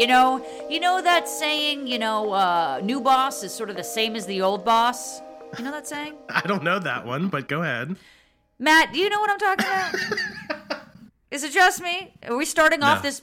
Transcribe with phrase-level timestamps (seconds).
[0.00, 1.86] you, know, you know that saying.
[1.86, 5.20] You know, uh, new boss is sort of the same as the old boss.
[5.58, 6.14] You know that saying?
[6.28, 7.96] I don't know that one, but go ahead.
[8.58, 10.80] Matt, do you know what I'm talking about?
[11.30, 12.12] is it just me?
[12.28, 13.22] Are we starting off this?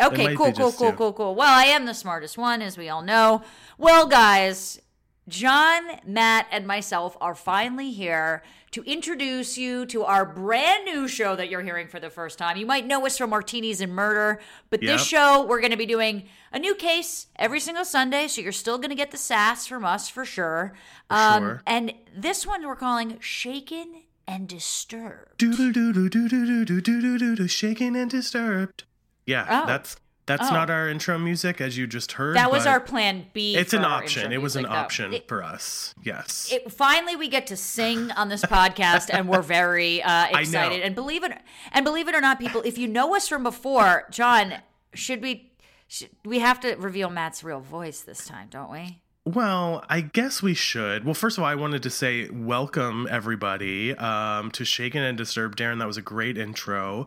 [0.00, 1.34] Okay, cool, cool, cool, cool, cool.
[1.34, 3.42] Well, I am the smartest one, as we all know.
[3.76, 4.80] Well, guys,
[5.28, 8.42] John, Matt, and myself are finally here
[8.72, 12.56] to introduce you to our brand new show that you're hearing for the first time.
[12.56, 14.92] You might know us from Martinis and Murder, but Yep.
[14.98, 18.50] this show, we're going to be doing a new case every single Sunday, so you're
[18.52, 20.72] still going to get the sass from us for sure.
[21.10, 21.62] Um, sure.
[21.66, 25.38] And this one we're calling Shaken and Disturbed.
[25.38, 28.84] Doodle doodle doodle doodle doodle doodle shaken and disturbed.
[29.26, 29.66] Yeah, Oh.
[29.66, 29.96] that's
[30.30, 30.54] that's Oh.
[30.54, 32.36] not our intro music as you just heard.
[32.36, 33.56] That was our plan B.
[33.56, 34.32] It's an option.
[34.32, 34.68] It was an though.
[34.70, 35.92] option It- for us.
[36.04, 36.48] Yes.
[36.52, 40.94] it, finally we get to sing on this podcast and we're very uh, excited and
[40.94, 41.32] believe it
[41.72, 44.54] and believe it or not people if you know us from before john
[44.94, 45.50] should we
[45.88, 50.42] should, we have to reveal matt's real voice this time don't we Well, I guess
[50.42, 51.04] we should.
[51.04, 55.58] Well, first of all, I wanted to say welcome everybody um, to Shaken and Disturbed.
[55.58, 57.06] Darren, that was a great intro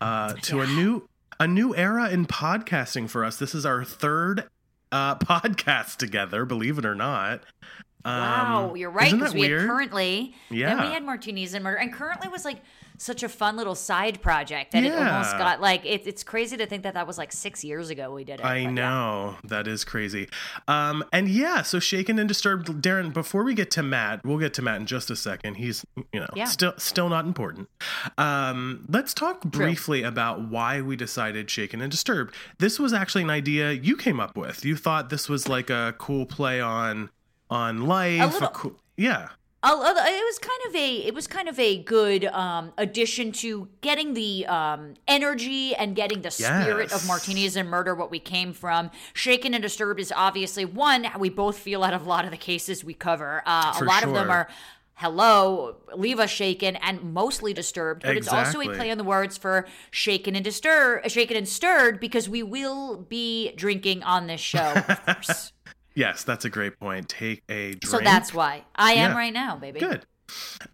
[0.00, 3.36] uh, to a new a new era in podcasting for us.
[3.36, 4.48] This is our third
[4.90, 7.42] uh, podcast together, believe it or not.
[8.04, 9.66] Um, wow you're right because we had weird?
[9.68, 10.86] currently then Yeah.
[10.88, 12.58] we had martinis and murder and currently was like
[12.98, 16.66] such a fun little side project that it almost got like it, it's crazy to
[16.66, 18.70] think that that was like six years ago we did it I but yeah.
[18.70, 20.28] know that is crazy.
[20.68, 23.12] Um, and yeah, so shaken and disturbed, Darren.
[23.12, 25.54] Before we get to Matt, we'll get to Matt in just a second.
[25.56, 26.44] He's you know Yeah.
[26.44, 27.68] still still not important.
[28.18, 32.34] Um, let's talk briefly about why we decided shaken and disturbed.
[32.58, 34.64] This was actually an idea you came up with.
[34.64, 37.10] You thought this was like a cool play on
[37.52, 38.32] on life.
[38.32, 39.28] little- cool, yeah.
[39.64, 43.68] Al- it was kind of a it was kind of a good um, addition to
[43.80, 48.52] getting the um, energy and getting the spirit of martinis and murder what we came
[48.52, 48.90] from.
[49.14, 52.36] Shaken and disturbed is obviously one we both feel out of a lot of the
[52.36, 53.40] cases we cover.
[53.46, 54.48] Uh, a lot of them are
[54.94, 59.36] hello leave us shaken and mostly disturbed but it's also a play on the words
[59.38, 64.72] for shaken and disturb shaken and stirred because we will be drinking on this show
[64.86, 65.52] of course
[65.94, 67.08] Yes, that's a great point.
[67.08, 67.86] Take a drink.
[67.86, 69.16] so that's why i am Yeah.
[69.16, 70.06] right now baby Good.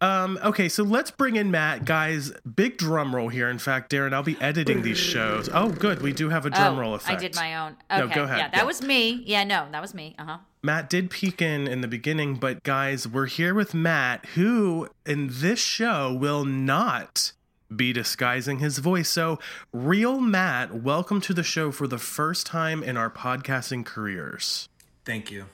[0.00, 1.84] Um, okay, so let's bring in Matt.
[1.84, 3.48] Guys, big drum roll here.
[3.48, 5.48] In fact, Darren, I'll be editing these shows.
[5.52, 6.00] Oh, good.
[6.00, 7.18] We do have a drum oh, roll effect.
[7.18, 7.76] I did my own.
[7.90, 8.14] No, Okay.
[8.14, 8.66] go ahead, Yeah, that go.
[8.66, 9.22] was me.
[9.26, 10.14] Yeah, no, that was me.
[10.16, 10.38] Uh huh.
[10.62, 15.28] Matt did peek in in the beginning, but guys, we're here with Matt, who in
[15.32, 17.32] this show will not
[17.74, 19.08] be disguising his voice.
[19.08, 19.38] So,
[19.72, 24.68] real Matt, welcome to the show for the first time in our podcasting careers.
[25.08, 25.46] Thank you.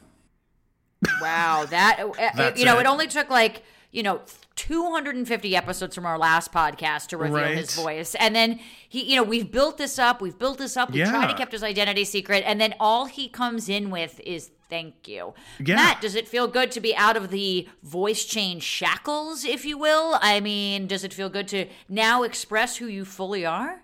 [1.20, 2.80] Wow, that uh, uh, That's you know, it.
[2.80, 2.86] it.
[2.88, 4.20] only took like you know
[4.56, 9.22] 250 episodes from our last podcast to reveal his voice, and then he, you know,
[9.22, 12.42] we've built this up, we've built this up, we tried to keep his identity secret,
[12.44, 15.34] and then all he comes in with is thank you.
[15.64, 15.76] Yeah.
[15.76, 19.78] Matt, does it feel good to be out of the voice change shackles, if you
[19.78, 20.18] will?
[20.20, 23.82] I mean, does it feel good to now express who you fully are?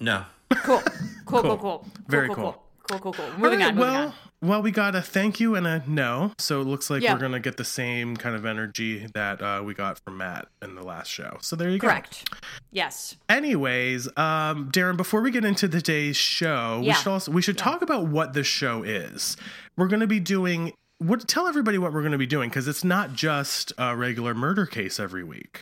[0.00, 0.24] No.
[0.64, 0.82] Cool,
[1.26, 2.52] cool, cool, cool, Very cool, cool.
[2.52, 3.30] cool, cool, cool, cool.
[3.38, 4.14] Moving right, on, moving well, on.
[4.42, 6.32] well, we got a thank you and a no.
[6.38, 7.12] So it looks like Yeah.
[7.14, 10.74] we're gonna get the same kind of energy that uh, we got from Matt in
[10.74, 11.38] the last show.
[11.40, 11.88] So there you go.
[11.88, 12.28] Correct.
[12.72, 13.16] Yes.
[13.28, 17.82] Anyways, um, Darren, before we get into today's show, we should also we should talk
[17.82, 19.36] about what the show is.
[19.76, 20.72] We're going to be doing.
[20.98, 24.34] What tell everybody what we're going to be doing because it's not just a regular
[24.34, 25.60] murder case every week.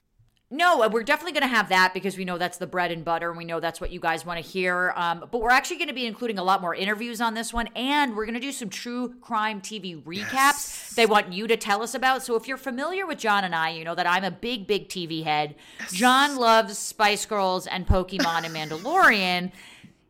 [0.50, 3.04] No, uh, we're definitely going to have that because we know that's the bread and
[3.04, 4.92] butter, and we know that's what you guys want to hear.
[4.94, 7.68] Um, but we're actually going to be including a lot more interviews on this one,
[7.74, 11.82] and we're going to do some true crime TV recaps they want you to tell
[11.82, 12.22] us about.
[12.22, 14.88] So if you're familiar with John and I, you know that I'm a big, big
[14.88, 15.54] TV head.
[15.90, 19.50] John loves Spice Girls and Pokemon and Mandalorian.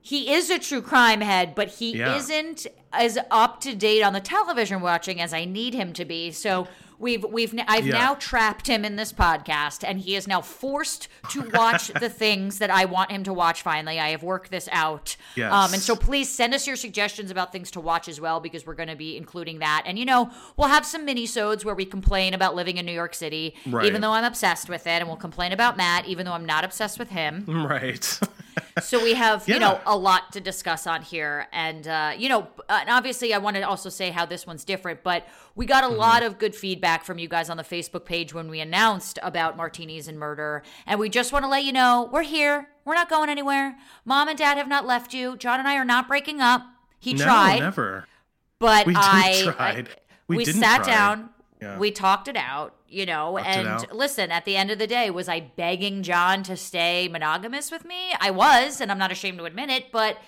[0.03, 2.17] He is a true crime head, but he Yeah.
[2.17, 6.31] isn't as up to date on the television watching as I need him to be.
[6.33, 6.69] So
[6.99, 7.99] we've we've I've Yeah.
[7.99, 12.59] now trapped him in this podcast, and he is now forced to watch the things
[12.59, 13.63] that I want him to watch.
[13.63, 15.17] Finally, I have worked this out.
[15.37, 15.53] Yes.
[15.53, 18.67] Um, and so please send us your suggestions about things to watch as well, because
[18.67, 19.83] we're going to be including that.
[19.87, 23.15] And you know, we'll have some mini-sodes where we complain about living in New York
[23.15, 23.87] City, Right.
[23.87, 26.65] even though I'm obsessed with it, and we'll complain about Matt, even though I'm not
[26.65, 28.19] obsessed with him Right.
[28.83, 29.55] so we have Yeah.
[29.55, 33.39] you know a lot to discuss on here and uh, you know and obviously i
[33.39, 35.97] want to also say how this one's different but we got a Mm-hmm.
[35.99, 39.57] lot of good feedback from you guys on the facebook page when we announced about
[39.57, 43.09] martinis and murder and we just want to let you know we're here we're not
[43.09, 46.41] going anywhere mom and dad have not left you john and i are not breaking
[46.41, 46.63] up
[46.99, 48.07] he no, tried never.
[48.59, 49.89] but We I, tried.
[49.89, 49.93] I-
[50.27, 50.87] We we, sat try.
[50.87, 51.29] down.
[51.61, 51.79] Yeah.
[51.79, 53.39] We talked it out, you know.
[53.39, 57.71] And listen, at the end of the day, was I begging John to stay monogamous
[57.71, 58.15] with me?
[58.21, 59.91] I was, and I'm not ashamed to admit it.
[59.93, 60.19] But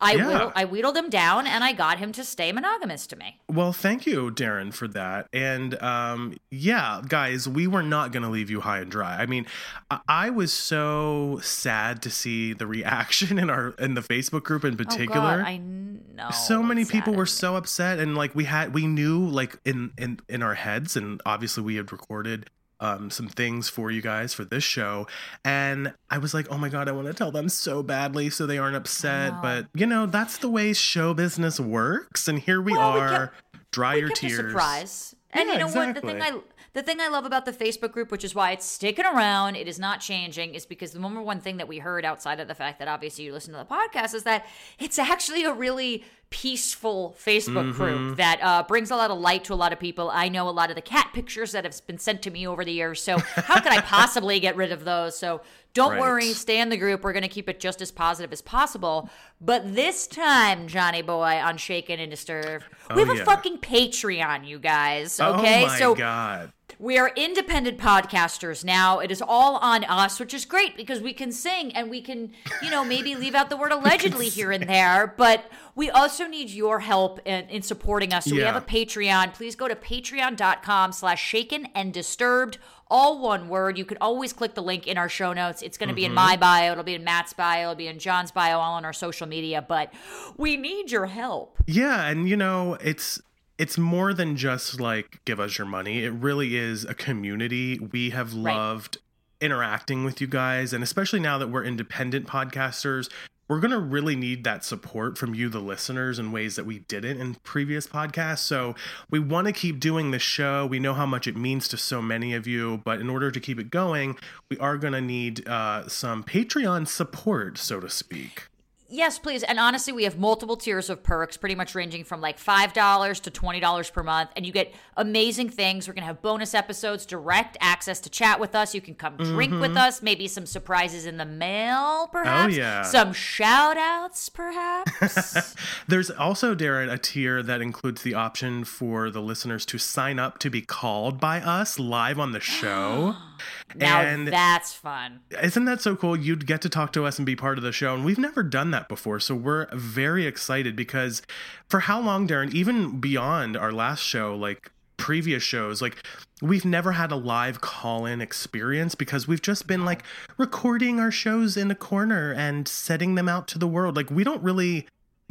[0.00, 0.28] I Yeah.
[0.28, 3.38] wheedled, I wheedled him down, and I got him to stay monogamous to me.
[3.48, 5.26] Well, thank you, Darren, for that.
[5.32, 9.16] And um, yeah, guys, we were not going to leave you high and dry.
[9.18, 9.46] I mean,
[9.90, 14.64] I-, I was so sad to see the reaction in our in the Facebook group
[14.64, 15.34] in particular.
[15.34, 16.30] Oh God, I know.
[16.30, 20.20] so many people were so upset and like we had we knew like in in
[20.28, 22.48] in our heads and obviously we had recorded
[22.80, 25.06] um some things for you guys for this show
[25.44, 28.46] and i was like oh my god i want to tell them so badly so
[28.46, 32.72] they aren't upset but you know that's the way show business works and here we
[32.72, 35.14] Well, we are kept- dry we your tears surprise.
[35.32, 35.94] And Yeah, you know what?
[35.94, 36.20] The thing.
[36.20, 36.40] I
[36.72, 39.68] the thing I love about the Facebook group, which is why it's sticking around, it
[39.68, 42.54] is not changing, is because the number one thing that we heard outside of the
[42.54, 44.44] fact that obviously you listen to the podcast is that
[44.80, 47.70] it's actually a really peaceful Facebook Mm-hmm.
[47.72, 50.10] group that uh, brings a lot of light to a lot of people.
[50.10, 52.64] I know a lot of the cat pictures that have been sent to me over
[52.64, 55.18] the years, so how could I possibly get rid of those?
[55.18, 55.42] So
[55.74, 56.00] don't Right.
[56.00, 57.02] worry, stay in the group.
[57.04, 59.08] We're going to keep it just as positive as possible.
[59.40, 64.46] But this time, Johnny Boy on Shaken and Disturbed, we Oh, have a fucking Patreon,
[64.46, 65.20] you guys.
[65.20, 69.00] Okay, oh my so god we are independent podcasters now.
[69.00, 72.32] It is all on us, which is great because we can sing and we can,
[72.62, 75.12] you know, maybe leave out the word allegedly here and there.
[75.18, 75.44] But
[75.74, 78.24] we also need your help in, in supporting us.
[78.24, 79.34] So we have a Patreon.
[79.34, 82.58] Please go to patreon.com slash shaken and disturbed.
[82.88, 83.78] All one word.
[83.78, 85.62] You can always click the link in our show notes.
[85.62, 86.16] It's going to be in mm-hmm.
[86.16, 86.72] my bio.
[86.72, 87.62] It'll be in Matt's bio.
[87.62, 89.64] It'll be in John's bio, all on our social media.
[89.66, 89.94] But
[90.36, 91.56] we need your help.
[91.66, 93.20] Yeah, and you know, it's
[93.58, 96.02] it's more than just like give us your money.
[96.02, 97.78] It really is a community.
[97.78, 98.56] We have Right.
[98.56, 98.98] loved
[99.40, 103.10] interacting with you guys and especially now that we're independent podcasters,
[103.50, 106.78] we're going to really need that support from you the listeners in ways that we
[106.78, 108.38] didn't in previous podcasts.
[108.38, 108.76] So,
[109.10, 110.66] we want to keep doing this show.
[110.66, 113.40] We know how much it means to so many of you, but in order to
[113.40, 114.16] keep it going,
[114.48, 118.49] we are going to need uh, some Patreon support, so to speak.
[118.92, 119.44] Yes, please.
[119.44, 123.30] And honestly, we have multiple tiers of perks, pretty much ranging from like $5 to
[123.30, 124.30] $20 per month.
[124.34, 125.86] And you get amazing things.
[125.86, 128.74] We're going to have bonus episodes, direct access to chat with us.
[128.74, 132.52] You can come drink with us, maybe some surprises in the mail, perhaps.
[132.52, 132.60] Mm-hmm.
[132.60, 132.82] Oh, yeah.
[132.82, 135.54] Some shout outs, perhaps.
[135.88, 140.38] There's also, Darren, a tier that includes the option for the listeners to sign up
[140.38, 143.14] to be called by us live on the show.
[143.74, 145.20] now and that's fun.
[145.42, 146.16] isn't that so cool?
[146.16, 147.94] You'd get to talk to us and be part of the show.
[147.94, 149.20] And we've never done that before.
[149.20, 151.22] So we're very excited because
[151.68, 156.02] for how long, Darren, even beyond our last show, like previous shows, like
[156.42, 160.02] we've never had a live call in experience because we've just been like
[160.36, 163.96] recording our shows in a corner and setting them out to the world.
[163.96, 164.86] Like we don't really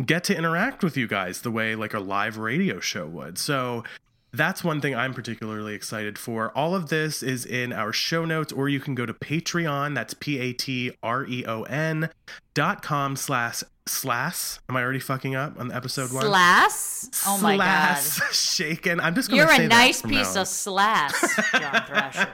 [0.05, 3.37] get to interact with you guys the way like a live radio show would.
[3.37, 3.83] So
[4.31, 6.55] that's one thing I'm particularly excited for.
[6.57, 9.95] All of this is in our show notes, or you can go to Patreon.
[9.95, 12.09] That's P A T R E O N
[12.53, 14.59] dot com slash slash.
[14.69, 16.25] Am I already fucking up on the episode one?
[16.25, 17.09] Slass?
[17.25, 17.97] Oh my God.
[17.97, 18.99] Slash shaken.
[18.99, 21.19] I'm just gonna You're a nice piece of slass,
[21.53, 22.29] John Thrasher.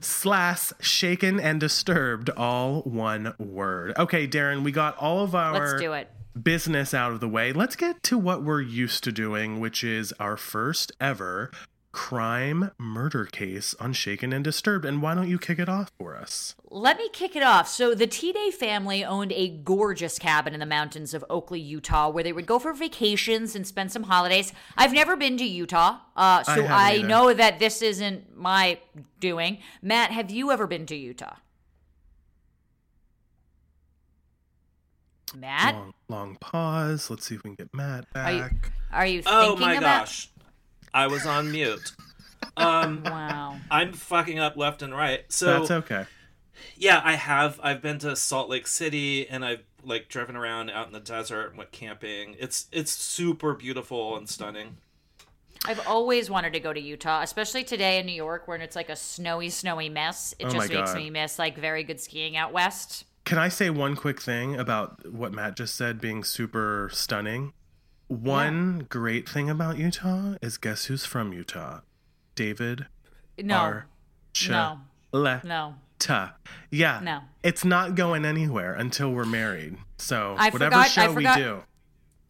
[0.00, 3.94] slash shaken and disturbed, all one word.
[3.98, 6.08] Okay, Darren, we got all of our Let's do it.
[6.40, 10.14] Business out of the way, let's get to what we're used to doing, which is
[10.18, 11.50] our first ever
[11.92, 14.86] crime murder case on Shaken and Disturbed.
[14.86, 16.54] And why don't you kick it off for us?
[16.70, 17.68] Let me kick it off.
[17.68, 22.24] So, the Tiede family owned a gorgeous cabin in the mountains of Oakley, Utah, where
[22.24, 24.54] they would go for vacations and spend some holidays.
[24.74, 28.78] I've never been to Utah, uh, so haven't I, know that this isn't my
[29.20, 29.58] doing.
[29.82, 31.36] Matt, have you ever been to Utah?
[35.34, 37.10] Matt, Long, long pause.
[37.10, 38.26] Let's see if we can get Matt back.
[38.26, 38.72] are you, back.
[38.92, 40.06] are you Oh my about?
[40.06, 40.28] gosh.
[40.94, 41.92] I was on mute.
[42.56, 43.56] Um, Wow.
[43.70, 45.24] I'm fucking up left and right.
[45.30, 46.04] So That's okay.
[46.76, 47.58] yeah, I have.
[47.62, 51.48] I've been to Salt Lake City and I've like driven around out in the desert
[51.48, 52.36] and went camping.
[52.38, 54.76] It's it's super beautiful and stunning.
[55.64, 58.90] I've always wanted to go to Utah, especially today in New York, where it's like
[58.90, 60.34] a snowy, snowy mess.
[60.40, 60.96] It Oh just makes God.
[60.96, 63.04] me miss like very good skiing out west.
[63.24, 67.52] Can I say one quick thing about what Matt just said being super stunning?
[68.08, 71.80] One great thing about Utah is guess who's from Utah?
[72.34, 72.86] David
[73.38, 73.82] No,
[74.48, 74.78] no,
[75.14, 75.44] Archuleta.
[75.44, 75.74] no.
[76.70, 77.00] Yeah.
[77.02, 77.20] No.
[77.44, 79.76] It's not going anywhere until we're married.
[79.98, 81.62] So I whatever forgot- show we do.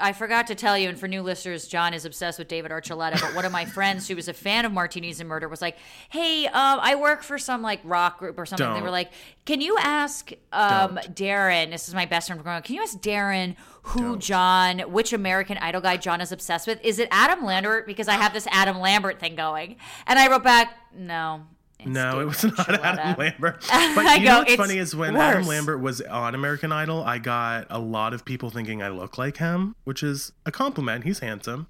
[0.03, 3.21] I forgot to tell you, and for new listeners, John is obsessed with David Archuleta.
[3.21, 5.77] But one of my friends who was a fan of Martinis and Murder was like,
[6.11, 8.83] "Hey, um, I work for some like rock group or something." They Don't.
[8.83, 9.13] were like,
[9.47, 11.71] "Can you ask um, Darren?
[11.71, 12.65] This is my best friend from growing up.
[12.65, 16.81] Can you ask Darren who John, which American Idol guy John is obsessed with?
[16.85, 17.87] Is it Adam Lambert?
[17.87, 21.47] Because I have this Adam Lambert thing going." And I wrote back, "No."
[21.87, 22.69] No, it was not.
[22.69, 23.65] Adam Lambert.
[23.95, 25.47] But you know what's funny is when Adam.
[25.47, 29.37] Lambert was on American Idol, I got a lot of people thinking I look like
[29.39, 31.05] him, which is a compliment.
[31.05, 31.67] He's handsome,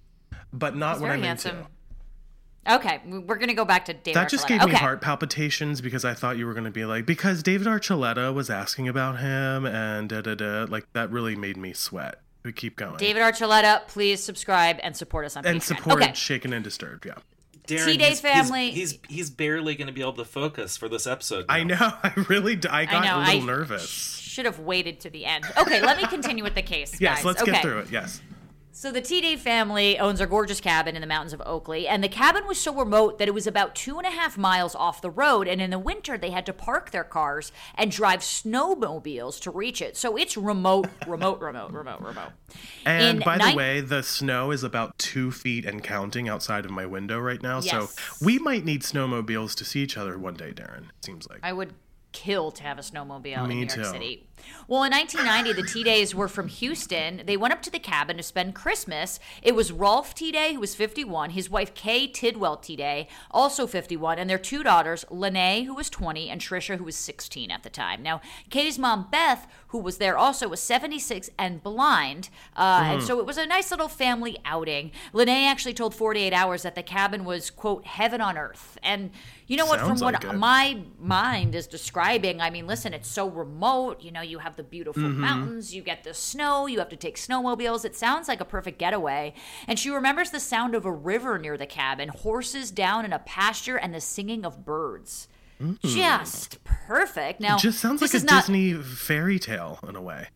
[0.52, 1.57] but not He's what I'm handsome.
[1.59, 1.69] into.
[2.64, 4.14] Okay, we're gonna go back to David.
[4.14, 4.61] That just Archuleta.
[4.61, 7.66] gave me heart palpitations because I thought you were going to be like because David
[7.66, 10.66] Archuleta was asking about him and da da da.
[10.69, 12.21] Like that really made me sweat.
[12.45, 12.99] We keep going.
[12.99, 15.62] David Archuleta, please subscribe and support us on and Patreon.
[15.62, 17.04] supported Okay, Shaken and Disturbed.
[17.07, 17.14] Yeah,
[17.66, 20.88] Darren, Tiede he's, family- He's, he's he's barely going to be able to focus for
[20.88, 21.47] this episode.
[21.49, 21.76] I know.
[21.81, 22.57] I really.
[22.57, 23.88] d- I got know, a little I- nervous.
[23.88, 25.45] should have waited to the end.
[25.59, 26.92] Okay, let me continue with the case.
[27.00, 27.25] Yes, guys.
[27.25, 27.52] let's okay.
[27.52, 27.90] get through it.
[27.90, 28.21] Yes.
[28.75, 32.09] So the Tiede family owns a gorgeous cabin in the mountains of Oakley, and the
[32.09, 35.11] cabin was so remote that it was about two and a half miles off the
[35.11, 35.47] road.
[35.47, 39.83] And in the winter, they had to park their cars and drive snowmobiles to reach
[39.83, 39.99] it.
[39.99, 42.31] So it's remote, remote, remote, remote, remote.
[42.87, 46.71] And In by the way, the snow is about two feet and counting outside of
[46.71, 47.61] my window right now.
[47.61, 47.71] Yes.
[47.71, 50.85] So we might need snowmobiles to see each other one day, Darren.
[50.85, 51.41] It seems like.
[51.43, 51.75] I would
[52.12, 53.85] kill to have a snowmobile Me in New York too.
[53.85, 54.26] City.
[54.69, 57.23] Well, in 1990, the Tiedes were from Houston.
[57.27, 59.21] They went up to the cabin to spend Christmas.
[59.43, 64.29] It was Rolf Tiede, who was 51, his wife Kay Tidwell Tiede, also 51, and
[64.29, 68.03] their two daughters, Lene, who was 20, and Trisha, who was 16 at the time.
[68.03, 68.21] Now,
[68.51, 73.27] Kay's mom, Beth, who was there also, was 76 and blind, uh, and so it
[73.27, 74.91] was a nice little family outing.
[75.13, 78.79] Lene actually told 48 Hours that the cabin was, quote, heaven on earth.
[78.83, 79.11] And
[79.47, 79.81] you know what?
[79.81, 80.35] From Sounds what it.
[80.35, 84.01] my mind is describing, I mean, listen, it's so remote.
[84.03, 85.21] You know, you have the beautiful Mm-hmm.
[85.21, 87.85] mountains, you get the snow, you have to take snowmobiles.
[87.85, 89.35] It sounds like a perfect getaway.
[89.67, 93.19] And she remembers the sound of a river near the cabin, horses down in a
[93.19, 95.29] pasture, and the singing of birds.
[95.85, 97.41] Just perfect.
[97.41, 100.27] Now, it just sounds like a not, Disney fairy tale in a way.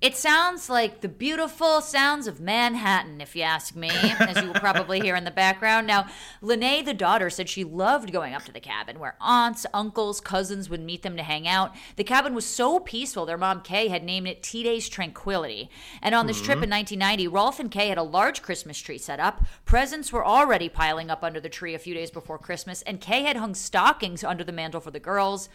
[0.00, 4.54] It sounds like the beautiful sounds of Manhattan, if you ask me, as you will
[4.54, 5.86] probably hear in the background.
[5.86, 6.06] Now,
[6.40, 10.70] Lene, the daughter, said she loved going up to the cabin where aunts, uncles, cousins
[10.70, 11.74] would meet them to hang out.
[11.96, 15.68] The cabin was so peaceful, their mom, Kay, had named it Tiede's Tranquility.
[16.00, 16.46] And on this hmm.
[16.46, 19.44] trip in 1990, Rolf and Kay had a large Christmas tree set up.
[19.66, 23.24] Presents were already piling up under the tree a few days before Christmas, and Kay
[23.24, 25.50] had hung stockings under the mantle for the girls.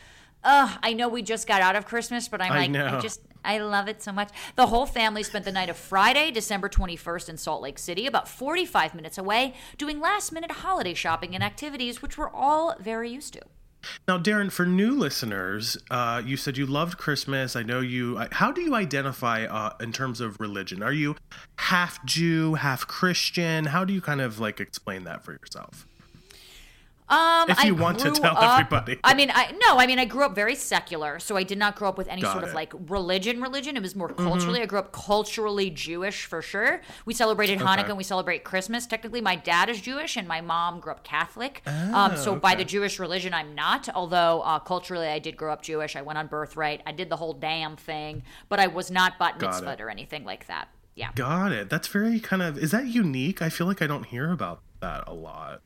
[0.46, 3.20] Ugh, I know we just got out of Christmas, but I'm I like, I just
[3.44, 4.30] I love it so much.
[4.56, 8.28] The whole family spent the night of Friday, December 21st in Salt Lake City, about
[8.28, 13.34] 45 minutes away, doing last minute holiday shopping and activities, which we're all very used
[13.34, 13.42] to.
[14.08, 17.56] Now, Darren, for new listeners, uh, you said you loved Christmas.
[17.56, 18.20] I know you.
[18.32, 20.82] How do you identify uh, in terms of religion?
[20.82, 21.16] Are you
[21.58, 23.66] half Jew, half Christian?
[23.66, 25.88] How do you kind of like explain that for yourself?
[27.08, 29.00] Um, If you I want to tell up- everybody.
[29.04, 31.76] I mean, I no, I mean, I grew up very secular, so I did not
[31.76, 33.42] grow up with any Got sort of like religion.
[33.42, 33.78] Religion.
[33.78, 34.24] It was more Mm-hmm.
[34.28, 34.62] culturally.
[34.62, 36.82] I grew up culturally Jewish for sure.
[37.06, 38.88] We celebrated Hanukkah and we celebrate Christmas.
[38.88, 41.62] Technically, my dad is Jewish and my mom grew up Catholic.
[41.68, 43.88] um, so by Oh, the Jewish religion, I'm not.
[43.94, 45.96] Although uh, culturally, I did grow up Jewish.
[45.96, 46.82] I went on birthright.
[46.88, 50.24] I did the whole damn thing, but I was not bat Got mitzvahed or anything
[50.26, 50.70] like that.
[50.96, 51.10] Yeah.
[51.14, 51.70] Got it.
[51.70, 52.58] That's very kind of.
[52.58, 53.42] Is that unique?
[53.44, 55.62] I feel like I don't hear about that a lot.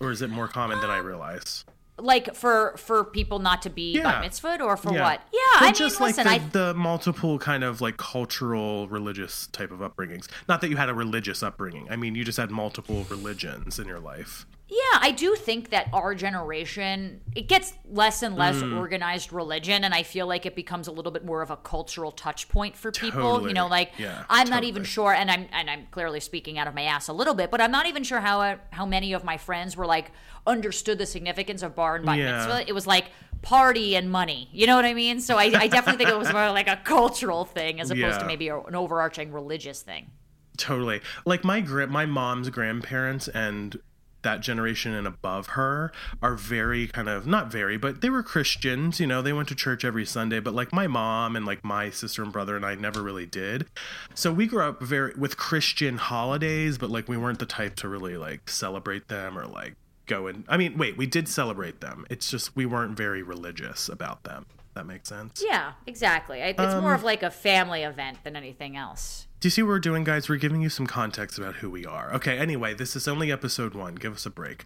[0.00, 1.64] Or is it more common than I realize?
[1.96, 4.02] Like for for people not to be Yeah.
[4.20, 5.02] bat mitzvahed or for Yeah.
[5.02, 5.20] what?
[5.32, 9.46] Yeah, I mean, just listen, like I the, the multiple kind of like cultural religious
[9.48, 10.26] type of upbringings.
[10.48, 11.86] Not that you had a religious upbringing.
[11.90, 14.44] I mean, you just had multiple religions in your life.
[14.76, 18.76] Yeah, I do think that our generation it gets less and less Mm.
[18.76, 22.10] organized religion, and I feel like it becomes a little bit more of a cultural
[22.10, 23.20] touch point for people.
[23.34, 23.50] Totally.
[23.50, 26.66] You know, like Yeah, I'm not even sure, and I'm and I'm clearly speaking out
[26.66, 29.12] of my ass a little bit, but I'm not even sure how uh, how many
[29.12, 30.10] of my friends were like
[30.46, 32.32] understood the significance of bar and bat Yeah.
[32.36, 32.64] mitzvah.
[32.68, 33.06] It was like
[33.42, 34.48] party and money.
[34.52, 35.20] You know what I mean?
[35.20, 38.26] So I, I definitely think it was more like a cultural thing as opposed to
[38.26, 40.10] maybe an overarching religious thing.
[40.56, 41.00] Totally.
[41.24, 43.76] Like my my mom's grandparents and
[44.24, 48.98] that generation and above her are very kind of not very, but they were Christians,
[48.98, 51.90] you know, they went to church every Sunday, but like my mom and like my
[51.90, 53.66] sister and brother and I never really did.
[54.14, 57.88] So we grew up very with Christian holidays, but like we weren't the type to
[57.88, 59.74] really like celebrate them or like
[60.06, 62.04] go and I mean, wait, we did celebrate them.
[62.10, 64.46] It's just we weren't very religious about them.
[64.74, 65.42] That makes sense.
[65.44, 66.42] Yeah, exactly.
[66.42, 69.26] I- It's Um, more of like a family event than anything else.
[69.40, 70.28] Do you see what we're doing, guys?
[70.28, 72.12] We're giving you some context about who we are.
[72.14, 73.94] Okay, anyway, this is only episode one.
[73.94, 74.64] Give us a break.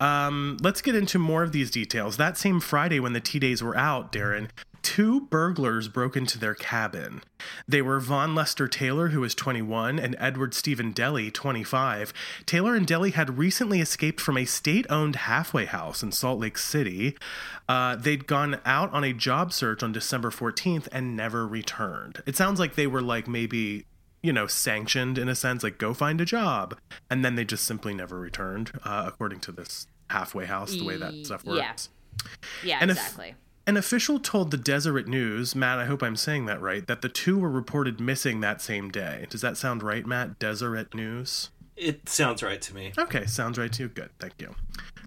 [0.00, 2.18] Um, let's get into more of these details.
[2.18, 4.48] That same Friday, when the Tiedes were out, Darren,
[4.82, 7.22] two burglars broke into their cabin.
[7.66, 12.12] They were Von Lester Taylor, who was 21, and Edward Stephen Deli, 25.
[12.46, 16.58] Taylor and Deli had recently escaped from a state owned halfway house in Salt Lake
[16.58, 17.16] City.
[17.68, 22.22] Uh, they'd gone out on a job search on December 14th and never returned.
[22.26, 23.84] It sounds like they were like maybe
[24.20, 26.76] you know, sanctioned in a sense, like go find a job,
[27.08, 30.96] and then they just simply never returned, uh, according to this halfway house, the way
[30.96, 31.88] that stuff works.
[32.64, 33.36] Yeah, And if- exactly.
[33.68, 37.10] An official told the Deseret News, Matt, I hope I'm saying that right, that the
[37.10, 39.26] two were reported missing that same day.
[39.28, 40.38] Does that sound right, Matt?
[40.38, 41.50] Deseret News?
[41.76, 42.94] It sounds right to me.
[42.96, 43.88] Okay, sounds right to you.
[43.90, 44.54] Good, thank you.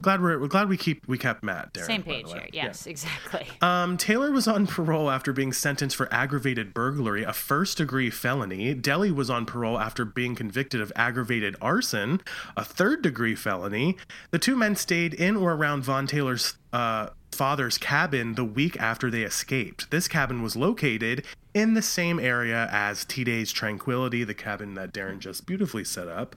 [0.03, 1.73] Glad we're, we're glad we keep we kept Matt.
[1.73, 2.33] Darren, Same page way.
[2.33, 2.47] here.
[2.53, 2.65] Yeah.
[2.65, 3.47] Yes, exactly.
[3.63, 8.75] Um, Taylor was on parole after being sentenced for aggravated burglary, a first degree felony.
[8.75, 12.21] Deli was on parole after being convicted of aggravated arson,
[12.55, 13.97] a third degree felony.
[14.29, 19.09] The two men stayed in or around Von Taylor's uh, father's cabin the week after
[19.09, 19.89] they escaped.
[19.91, 24.93] This cabin was located in the same area as T Day's Tranquility, the cabin that
[24.93, 26.35] Darren just beautifully set up.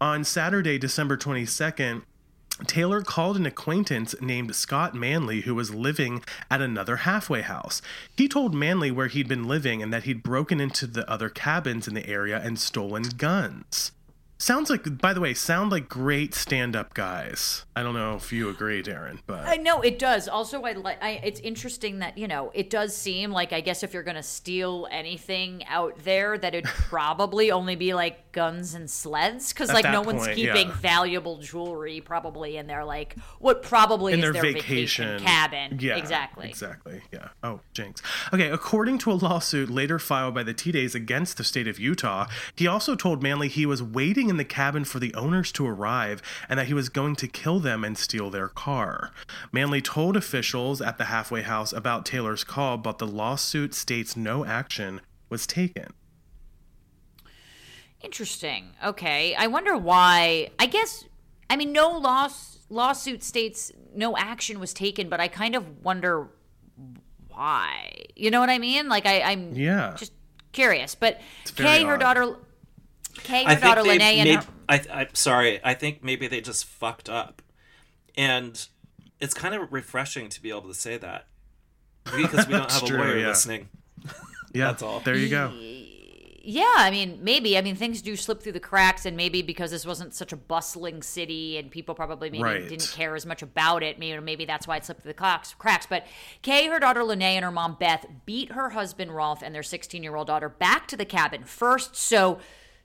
[0.00, 2.02] On Saturday, December 22nd,
[2.66, 7.80] Taylor called an acquaintance named Scott Manley who was living at another halfway house.
[8.16, 11.88] He told Manley where he'd been living and that he'd broken into the other cabins
[11.88, 13.92] in the area and stolen guns.
[14.42, 17.64] Sounds like, by the way, sound like great stand up guys.
[17.76, 19.46] I don't know if you agree, Darren, but.
[19.46, 20.26] I know it does.
[20.26, 21.00] Also, I like.
[21.00, 24.20] I, it's interesting that you know it does seem like I guess if you're gonna
[24.20, 29.84] steal anything out there, that it'd probably only be like guns and sleds, because like
[29.84, 30.74] no one's keeping yeah.
[30.74, 35.20] valuable jewelry probably in their like what probably in is their, their vacation.
[35.20, 35.78] cabin.
[35.80, 36.48] Yeah, exactly.
[36.48, 37.02] Exactly.
[37.12, 37.28] Yeah.
[37.42, 38.02] Oh, jinx.
[38.32, 38.48] Okay.
[38.48, 42.66] According to a lawsuit later filed by the Tiedes against the state of Utah, he
[42.66, 46.58] also told Manley he was waiting in the cabin for the owners to arrive and
[46.58, 49.10] that he was going to kill them and steal their car.
[49.52, 54.44] Manley told officials at the halfway house about Taylor's call, but the lawsuit states no
[54.44, 55.92] action was taken.
[58.02, 58.70] Interesting.
[58.84, 59.34] Okay.
[59.34, 60.50] I wonder why.
[60.58, 61.04] I guess.
[61.48, 66.28] I mean, no loss lawsuit states no action was taken, but I kind of wonder
[67.28, 68.04] why.
[68.16, 68.88] You know what I mean?
[68.88, 69.94] Like I, I'm Yeah.
[69.96, 70.12] just
[70.52, 70.94] curious.
[70.94, 71.20] But
[71.54, 72.36] very Kay, her daughter,
[73.22, 75.60] Kay, her I daughter they Lene, and her, I, I'm sorry.
[75.64, 77.42] I think maybe they just fucked up,
[78.16, 78.66] and
[79.20, 81.26] it's kind of refreshing to be able to say that
[82.16, 83.28] because we don't have a true, lawyer yeah.
[83.28, 83.68] listening.
[84.54, 84.66] Yeah.
[84.68, 85.00] That's all.
[85.00, 85.52] There you go.
[86.44, 87.56] Yeah, I mean, maybe.
[87.56, 90.36] I mean, things do slip through the cracks, and maybe because this wasn't such a
[90.36, 92.68] bustling city, and people probably maybe Right.
[92.68, 93.98] didn't care as much about it.
[93.98, 95.54] Maybe, maybe that's why it slipped through the cracks.
[95.56, 95.86] cracks.
[95.86, 96.06] But
[96.42, 100.26] Kay, her daughter Lene, and her mom Beth beat her husband Rolf and their 16-year-old
[100.26, 101.94] daughter back to the cabin first.
[101.96, 102.38] So,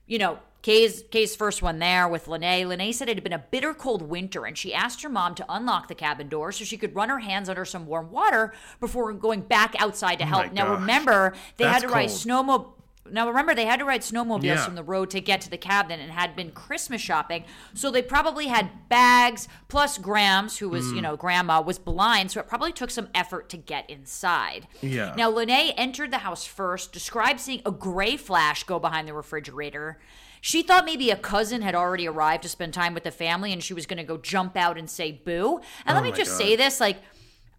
[0.06, 2.68] you know, Kay's Kay's first one there with Lene.
[2.68, 5.46] Lene said it had been a bitter cold winter, and she asked her mom to
[5.48, 9.14] unlock the cabin door so she could run her hands under some warm water before
[9.14, 10.46] going back outside to oh help.
[10.48, 10.80] Oh now, gosh.
[10.82, 12.20] remember, they had That's to ride cold.
[12.48, 12.72] snowmobile.
[13.12, 14.66] Now remember, they had to ride snowmobiles Yeah.
[14.66, 17.44] from the road to get to the cabin, and had been Christmas shopping.
[17.74, 19.48] So they probably had bags.
[19.68, 20.96] Plus, Grams, who was Mm.
[20.96, 24.68] you know grandma, was blind, so it probably took some effort to get inside.
[24.82, 25.14] Yeah.
[25.18, 30.00] Now Lene entered the house first, described seeing a gray flash go behind the refrigerator.
[30.40, 33.64] She thought maybe a cousin had already arrived to spend time with the family, and
[33.64, 35.60] she was going to go jump out and say boo.
[35.86, 36.38] And let Oh me just God.
[36.38, 36.98] say this, like.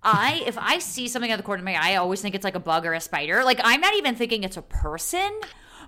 [0.02, 2.34] I if I see something out of the corner of my eye, I always think
[2.34, 3.42] it's like a bug or a spider.
[3.44, 5.40] Like I'm not even thinking it's a person,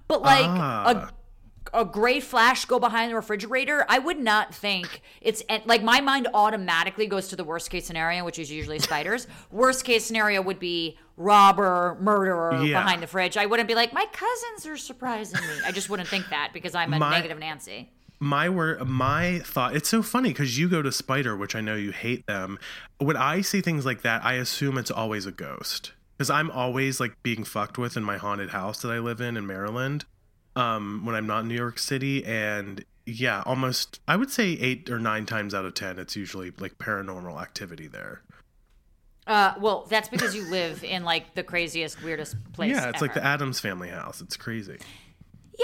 [0.09, 1.11] but like Ah.
[1.13, 1.13] a
[1.73, 3.85] a gray flash go behind the refrigerator.
[3.89, 8.25] I would not think it's like my mind automatically goes to the worst case scenario,
[8.25, 9.29] which is usually spiders.
[9.53, 12.81] worst case scenario would be robber, murderer Yeah.
[12.83, 13.37] behind the fridge.
[13.37, 15.55] I wouldn't be like my cousins are surprising me.
[15.65, 17.91] I just wouldn't think that because I'm a My- negative Nancy.
[18.23, 21.75] My word my thought it's so funny because you go to spider which i know
[21.75, 22.59] you hate them.
[22.99, 27.01] When i see things like that i assume it's always a ghost because i'm always
[27.01, 30.05] like being fucked with in my haunted house that i live in in maryland
[30.55, 32.23] um when i'm not in new york city.
[32.27, 36.53] And yeah almost i would say eight or nine times out of ten it's usually
[36.59, 38.21] like paranormal activity there.
[39.27, 42.75] Uh, well, that's because you live in like the craziest, weirdest place.
[42.75, 44.21] yeah it's like the addams family house.
[44.21, 44.79] It's crazy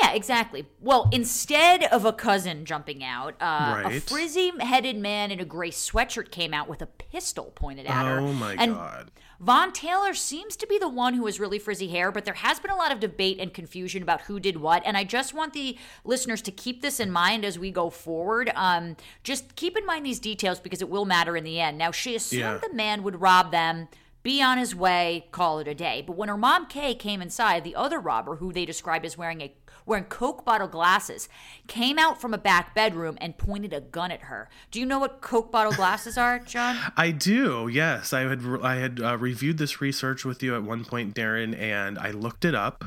[0.01, 0.67] Yeah, exactly.
[0.81, 6.31] Well, instead of a cousin jumping out, uh, a frizzy-headed man in a gray sweatshirt
[6.31, 8.21] came out with a pistol pointed at her.
[8.21, 11.89] oh my and god Von Taylor seems to be the one who has really frizzy
[11.89, 14.83] hair, but there has been a lot of debate and confusion about who did what.
[14.87, 18.51] And I just want the listeners to keep this in mind as we go forward.
[18.55, 21.77] Um, just keep in mind these details because it will matter in the end.
[21.77, 22.59] Now, she assumed Yeah.
[22.67, 23.89] the man would rob them.
[24.23, 26.03] Be on his way, call it a day.
[26.05, 29.41] But when her mom Kay came inside, the other robber, who they described as wearing
[29.43, 29.55] a
[29.87, 31.29] wearing Coke bottle glasses,
[31.69, 34.49] came out from a back bedroom and pointed a gun at her.
[34.71, 36.77] Do you know what Coke bottle glasses are, John?
[36.97, 37.69] I do.
[37.69, 41.59] Yes, I had I had uh, reviewed this research with you at one point, Darren,
[41.59, 42.85] and I looked it up.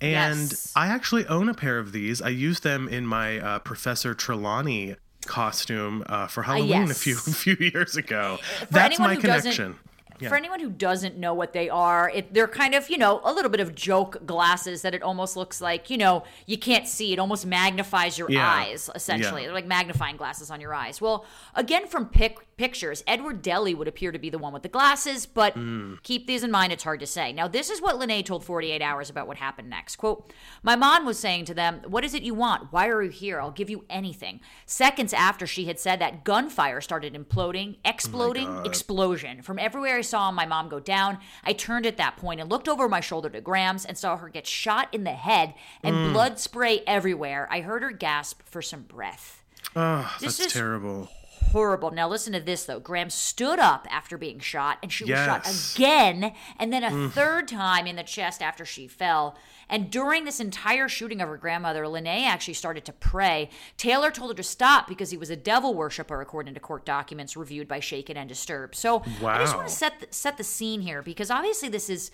[0.00, 0.72] And Yes.
[0.76, 2.20] I actually own a pair of these.
[2.20, 7.26] I used them in my uh, Professor Trelawney costume uh, for Halloween a few yes.
[7.26, 8.38] a few years ago.
[8.70, 9.76] That's anyone my connection.
[10.20, 10.28] Yeah.
[10.28, 13.32] For anyone who doesn't know what they are, it, they're kind of, you know, a
[13.32, 17.12] little bit of joke glasses that it almost looks like, you know, you can't see.
[17.12, 18.48] It almost magnifies your Yeah.
[18.48, 19.42] eyes, essentially.
[19.42, 19.48] Yeah.
[19.48, 21.00] They're like magnifying glasses on your eyes.
[21.00, 21.24] Well,
[21.54, 25.26] again, from pic- pictures, Edward Deli would appear to be the one with the glasses,
[25.26, 26.00] but Mm.
[26.04, 26.72] keep these in mind.
[26.72, 27.32] It's hard to say.
[27.32, 29.96] Now, this is what Lene told 48 Hours about what happened next.
[29.96, 32.72] Quote, My mom was saying to them, What is it you want?
[32.72, 33.40] Why are you here?
[33.40, 34.40] I'll give you anything.
[34.66, 39.42] Seconds after she had said that, gunfire started imploding, exploding, explosion.
[39.42, 42.88] From everywhere saw my mom go down, I turned at that point and looked over
[42.88, 46.12] my shoulder to Grams and saw her get shot in the head and mm.
[46.12, 47.48] blood spray everywhere.
[47.50, 49.42] I heard her gasp for some breath.
[49.74, 51.08] Oh, This that's is- terrible.
[51.54, 51.92] Horrible.
[51.92, 52.80] Now listen to this though.
[52.80, 57.12] Graham stood up after being shot, and she was shot again, and then a mm.
[57.12, 59.38] third time in the chest after she fell.
[59.68, 63.50] And during this entire shooting of her grandmother, Lene actually started to pray.
[63.76, 67.36] Taylor told her to stop because he was a devil worshiper, according to court documents
[67.36, 68.74] reviewed by Shaken and Disturbed.
[68.74, 72.10] So I just want to set the, set the scene here because obviously this is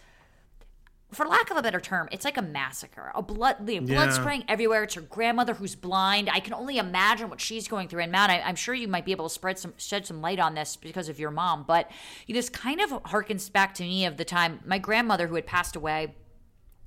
[1.12, 3.10] for lack of a better term, it's like a massacre.
[3.14, 4.12] A blood, the blood Yeah.
[4.12, 4.84] spraying everywhere.
[4.84, 6.28] It's her grandmother who's blind.
[6.32, 8.02] I can only imagine what she's going through.
[8.02, 10.38] And Matt, I, I'm sure you might be able to spread some, shed some light
[10.38, 11.64] on this because of your mom.
[11.66, 11.90] But
[12.28, 15.74] this kind of harkens back to me of the time my grandmother who had passed
[15.76, 16.14] away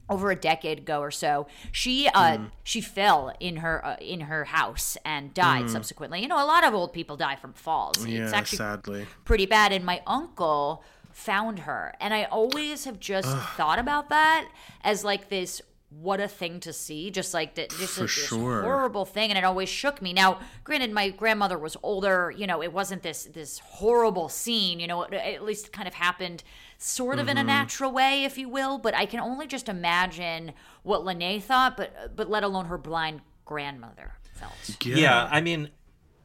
[0.10, 4.44] over a decade ago or so she uh she fell in her uh, in her
[4.44, 8.26] house and died subsequently you know a lot of old people die from falls Yeah,
[8.26, 9.08] it's actually sadly.
[9.24, 9.72] pretty bad.
[9.72, 10.84] And my uncle
[11.14, 11.94] found her.
[12.00, 14.48] And I always have just thought about that
[14.84, 18.64] as like this what a thing to see just like that just For this sure.
[18.64, 22.64] horrible thing and it always shook me now granted my grandmother was older you know
[22.64, 26.44] it wasn't this this horrible scene you know it, at least kind of happened
[26.80, 27.42] sort of in Mm-hmm.
[27.42, 31.78] a natural way if you will but i can only just imagine what lene thought
[31.78, 35.30] but but let alone her blind grandmother felt Yeah.
[35.32, 35.70] I mean,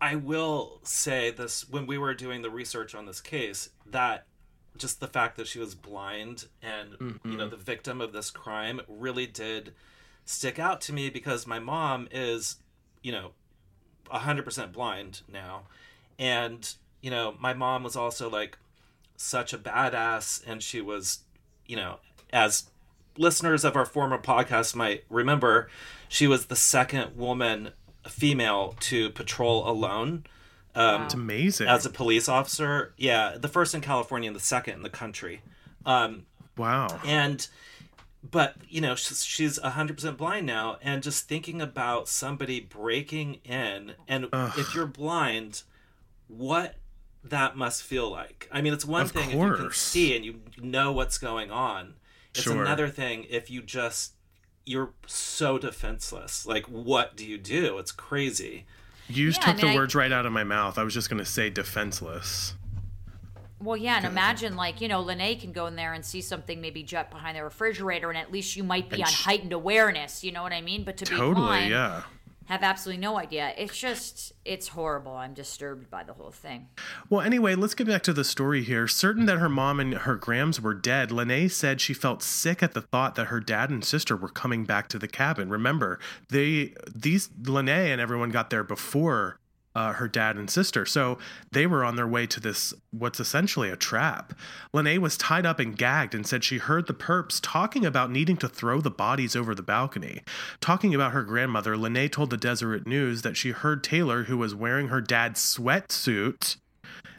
[0.01, 4.25] I will say this when we were doing the research on this case that
[4.77, 7.51] just the fact that she was blind and you know mm-hmm.
[7.51, 9.73] the victim of this crime really did
[10.25, 12.57] stick out to me because my mom is
[13.03, 13.33] you know
[14.11, 15.63] 100% blind now.
[16.19, 18.59] And you know my mom was also like
[19.17, 21.21] such a badass and she was
[21.67, 21.99] you know
[22.33, 22.71] as
[23.17, 25.69] listeners of our former podcast might remember
[26.09, 27.71] she was the second woman
[28.09, 30.25] female to patrol alone
[30.79, 31.67] um, It's amazing.
[31.69, 35.41] as a police officer yeah the first in california and the second in the country.
[35.87, 36.87] Um, wow.
[37.05, 37.47] and
[38.29, 43.93] but you know she's, she's 100% blind now and just thinking about somebody breaking in
[44.07, 45.63] and if you're blind
[46.27, 46.75] what
[47.25, 48.49] that must feel like.
[48.53, 51.51] I mean it's one Of thing if you can see and you know what's going
[51.51, 51.95] on.
[52.35, 52.61] It's Sure.
[52.63, 54.13] another thing if you just
[54.67, 56.45] you're so defenseless.
[56.47, 57.79] Like what do you do?
[57.79, 58.67] It's crazy
[59.09, 60.79] You Yeah, I took mean, the I- words right out of my mouth.
[60.79, 62.55] I was just going to say defenseless.
[63.61, 66.61] Well, yeah, and imagine like you know, Lene can go in there and see something
[66.61, 70.23] maybe jet behind the refrigerator, and at least you might be on sh- heightened awareness.
[70.23, 70.85] You know what I mean?
[70.85, 72.03] But to be Totally, blind, yeah.
[72.49, 73.53] Have absolutely no idea.
[73.59, 75.13] It's just, it's horrible.
[75.13, 76.69] I'm disturbed by the whole thing.
[77.11, 78.89] Well, anyway, let's get back to the story here.
[78.89, 82.73] Certain that her mom and her Grams were dead, Lene said she felt sick at
[82.73, 85.51] the thought that her dad and sister were coming back to the cabin.
[85.51, 85.99] Remember,
[86.31, 89.39] they these Lene and everyone got there before
[89.79, 91.19] uh, her dad and sister, so
[91.53, 94.35] they were on their way to this what's essentially a trap.
[94.73, 98.37] Lene was tied up and gagged and said she heard the perps talking about needing
[98.39, 100.23] to throw the bodies over the balcony.
[100.61, 104.53] Talking about her grandmother, Lene told the Deseret News that she heard Taylor, who was
[104.53, 106.57] wearing her dad's sweatsuit,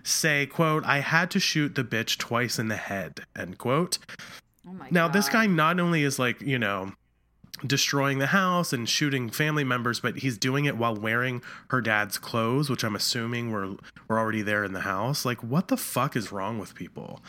[0.03, 3.99] say, quote, I had to shoot the bitch twice in the head, end quote.
[4.67, 5.13] Oh my Now, god.
[5.13, 6.91] this guy not only is like, you know,
[7.65, 12.17] destroying the house and shooting family members, but he's doing it while wearing her dad's
[12.17, 13.75] clothes, which I'm assuming were
[14.07, 15.25] were already there in the house.
[15.25, 17.21] Like, what the fuck is wrong with people?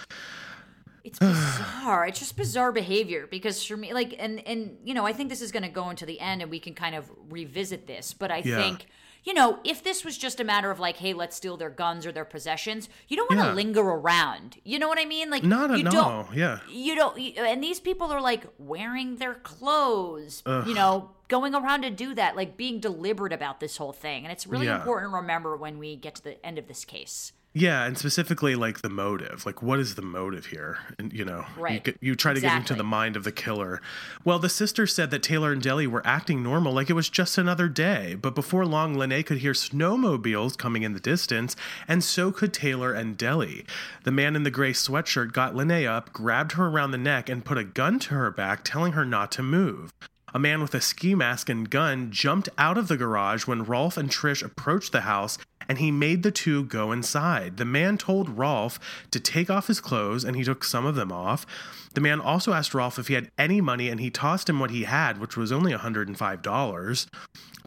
[1.02, 2.06] It's bizarre.
[2.08, 5.40] it's just bizarre behavior because for me, like, and and you know, I think this
[5.40, 8.12] is going to go into the end, and we can kind of revisit this.
[8.14, 8.56] But I Yeah.
[8.56, 8.86] think.
[9.22, 12.06] You know, if this was just a matter of like, hey, let's steal their guns
[12.06, 13.52] or their possessions, you don't want to Yeah.
[13.54, 14.56] linger around.
[14.64, 15.30] You know what I mean?
[15.30, 16.28] Like, Not you at don't, all.
[16.34, 16.60] Yeah.
[16.70, 21.54] you don't you- uh, and these people are like wearing their clothes you know going
[21.54, 24.76] around to do that like being deliberate about this whole thing and it's really Yeah.
[24.76, 28.54] important to remember when we get to the end of this case Yeah, and specifically
[28.54, 29.44] like the motive.
[29.44, 30.78] Like, what is the motive here?
[31.00, 31.82] And you know, you, Right.
[31.84, 33.82] get- you try to get into the mind of the killer.
[34.24, 37.38] Well, the sister said that Taylor and Deli were acting normal, like it was just
[37.38, 38.14] another day.
[38.14, 41.56] But before long, Lene could hear snowmobiles coming in the distance,
[41.88, 43.66] and so could Taylor and Deli.
[44.04, 47.44] The man in the gray sweatshirt got Lene up, grabbed her around the neck, and
[47.44, 49.92] put a gun to her back, telling her not to move.
[50.32, 53.96] A man with a ski mask and gun jumped out of the garage when Rolf
[53.96, 55.36] and Trish approached the house
[55.70, 57.56] and he made the two go inside.
[57.56, 58.80] The man told Rolf
[59.12, 61.46] to take off his clothes, and he took some of them off.
[61.94, 64.72] The man also asked Rolf if he had any money, and he tossed him what
[64.72, 67.06] he had, which was only $105.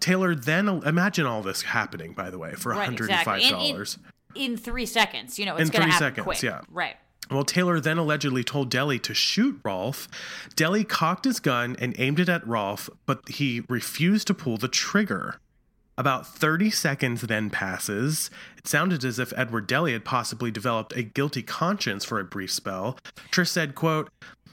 [0.01, 3.37] Taylor then, imagine all this happening, by the way, for Right, $105.
[3.37, 3.69] exactly.
[3.69, 6.41] In- in- In three seconds, you know, it's In going to three happen seconds, quick.
[6.41, 6.59] yeah.
[6.69, 6.97] Right.
[7.31, 10.09] Well, Taylor then allegedly told Deli to shoot Rolf.
[10.57, 14.67] Deli cocked his gun and aimed it at Rolf, but he refused to pull the
[14.67, 15.37] trigger.
[15.97, 18.32] About 30 seconds then passes.
[18.58, 22.51] It sounded as if Edward Deli had possibly developed a guilty conscience for a brief
[22.51, 22.97] spell.
[23.32, 24.10] Trish said, quote,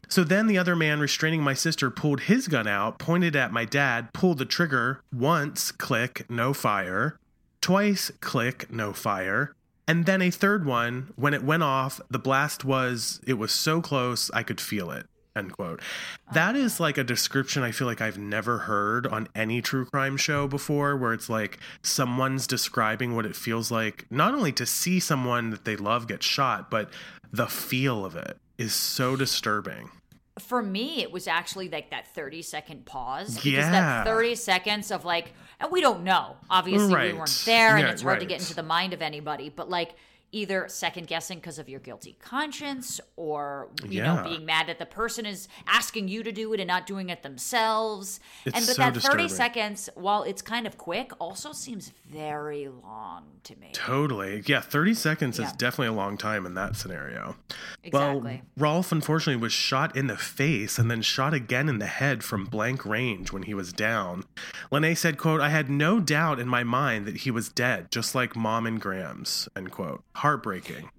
[0.09, 3.65] so then the other man restraining my sister pulled his gun out, pointed at my
[3.65, 7.17] dad, pulled the trigger once, click, no fire.
[7.61, 9.55] Twice, click, no fire.
[9.87, 13.81] And then a third one, when it went off, the blast was, it was so
[13.81, 15.07] close, I could feel it.
[15.37, 15.81] End quote.
[15.81, 16.33] Uh-huh.
[16.35, 20.17] That is like a description I feel like I've never heard on any true crime
[20.17, 24.99] show before, where it's like someone's describing what it feels like, not only to see
[24.99, 26.91] someone that they love get shot, but
[27.33, 29.91] the feel of it is so disturbing.
[30.39, 33.35] For me, it was actually like that 30 second pause.
[33.35, 33.71] Because Yeah.
[33.71, 36.39] that 30 seconds of like, and we don't know.
[36.49, 39.49] Obviously, we weren't there, and Yeah, it's hard to get into the mind of anybody.
[39.49, 39.95] But like,
[40.33, 44.87] either second guessing because of your guilty conscience or you know being mad that the
[44.87, 48.75] person is asking you to do it and not doing it themselves It's and but
[48.77, 49.29] so that 30 disturbing.
[49.29, 54.43] seconds while it's kind of quick also seems very long to me Totally.
[54.47, 57.37] Yeah, 30 seconds is definitely a long time in that scenario.
[57.83, 61.87] exactly Well, Rolf unfortunately was shot in the face and then shot again in the
[61.87, 64.25] head from blank range when he was down.
[64.71, 68.15] Lene said, quote, I had no doubt in my mind that he was dead, just
[68.15, 70.03] like mom and Grams, end quote.
[70.21, 70.91] Heartbreaking.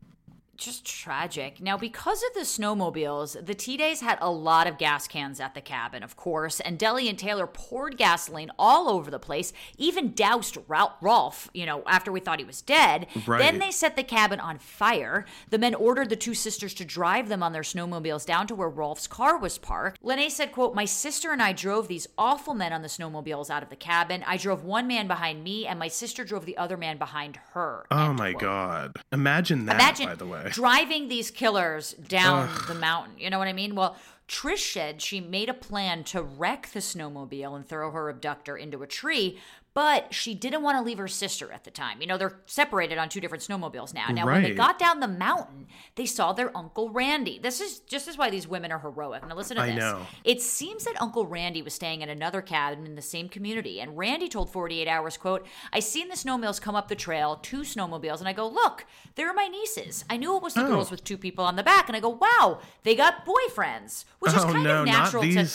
[0.61, 1.59] Just tragic.
[1.59, 5.59] Now, because of the snowmobiles, the Tiedes had a lot of gas cans at the
[5.61, 10.59] cabin, of course, and Deli and Taylor poured gasoline all over the place, even doused
[10.67, 13.07] Rolf, you know, after we thought he was dead.
[13.25, 13.39] Right.
[13.39, 15.25] Then they set the cabin on fire.
[15.49, 18.69] The men ordered the two sisters to drive them on their snowmobiles down to where
[18.69, 19.97] Rolf's car was parked.
[20.03, 23.63] Lene said, quote, My sister and I drove these awful men on the snowmobiles out
[23.63, 24.23] of the cabin.
[24.27, 27.87] I drove one man behind me, and my sister drove the other man behind her.
[27.89, 28.41] Oh my quote.
[28.43, 28.97] God.
[29.11, 30.50] Imagine that, Imagine by the way.
[30.51, 33.17] Driving these killers down the mountain.
[33.17, 33.75] You know what I mean?
[33.75, 33.95] Well,
[34.27, 38.81] Trish said she made a plan to wreck the snowmobile and throw her abductor into
[38.81, 39.39] a tree,
[39.73, 42.01] but she didn't want to leave her sister at the time.
[42.01, 44.07] You know, they're separated on two different snowmobiles now.
[44.09, 47.39] Now, when they got down the mountain, they saw their Uncle Randy.
[47.39, 49.25] This is just as why these women are heroic.
[49.25, 49.75] Now, listen to I this.
[49.77, 50.05] know.
[50.25, 53.97] It seems that Uncle Randy was staying at another cabin in the same community, and
[53.97, 58.19] Randy told 48 Hours, quote, I seen the snowmobiles come up the trail, two snowmobiles,
[58.19, 60.03] and I go, look, they're my nieces.
[60.09, 60.67] I knew it was the Oh.
[60.67, 64.33] girls with two people on the back, and I go, wow, they got boyfriends, which
[64.33, 65.45] is oh kind no, of natural to.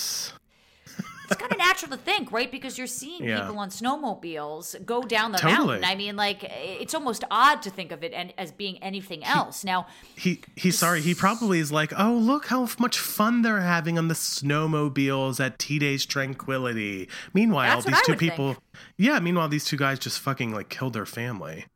[1.30, 2.50] It's kind of natural to think, right?
[2.50, 3.40] Because you're seeing Yeah.
[3.42, 5.66] people on snowmobiles go down the Totally.
[5.80, 5.84] mountain.
[5.84, 9.64] I mean, like it's almost odd to think of it and, as being anything else.
[9.64, 9.86] Now,
[10.16, 11.00] He he's sorry.
[11.00, 15.58] He probably is like, oh look how much fun they're having on the snowmobiles at
[15.58, 17.08] Tiede's Tranquility.
[17.34, 18.64] Meanwhile, these two people, think.
[18.96, 19.18] yeah.
[19.20, 21.66] Meanwhile, these two guys just fucking like killed their family.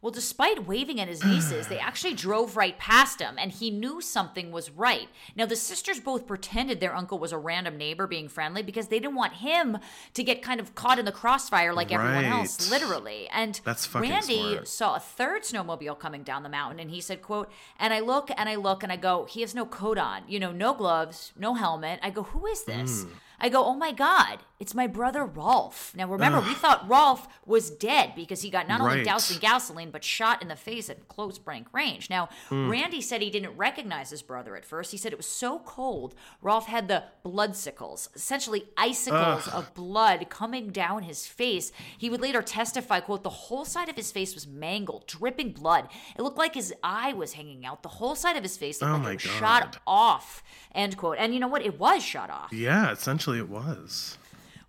[0.00, 4.00] Well, despite waving at his nieces, they actually drove right past him, and he knew
[4.00, 5.08] something was right.
[5.34, 9.00] Now, the sisters both pretended their uncle was a random neighbor being friendly because they
[9.00, 9.78] didn't want him
[10.14, 13.28] to get kind of caught in the crossfire like everyone else, literally.
[13.32, 14.68] And That's Randy smart.
[14.68, 18.30] saw a third snowmobile coming down the mountain, and he said, "quote And I look
[18.36, 21.32] and I look and I go, he has no coat on, you know, no gloves,
[21.36, 21.98] no helmet.
[22.02, 23.10] I go, who is this?" Hmm.
[23.40, 25.92] I go, oh my God, it's my brother Rolf.
[25.94, 29.90] Now remember, we thought Rolf was dead because he got not only doused in gasoline,
[29.90, 32.10] but shot in the face at close blank range.
[32.10, 32.68] Now, Hmm.
[32.70, 34.90] Randy said he didn't recognize his brother at first.
[34.90, 40.28] He said it was so cold, Rolf had the blood sickles, essentially icicles of blood
[40.28, 41.70] coming down his face.
[41.96, 45.88] He would later testify, quote, the whole side of his face was mangled, dripping blood.
[46.16, 47.82] It looked like his eye was hanging out.
[47.82, 49.38] The whole side of his face looked Oh like it was God.
[49.38, 50.42] shot off,
[50.74, 51.18] end quote.
[51.18, 51.62] And you know what?
[51.62, 52.52] It was shot off.
[52.52, 54.18] Yeah, essentially it was.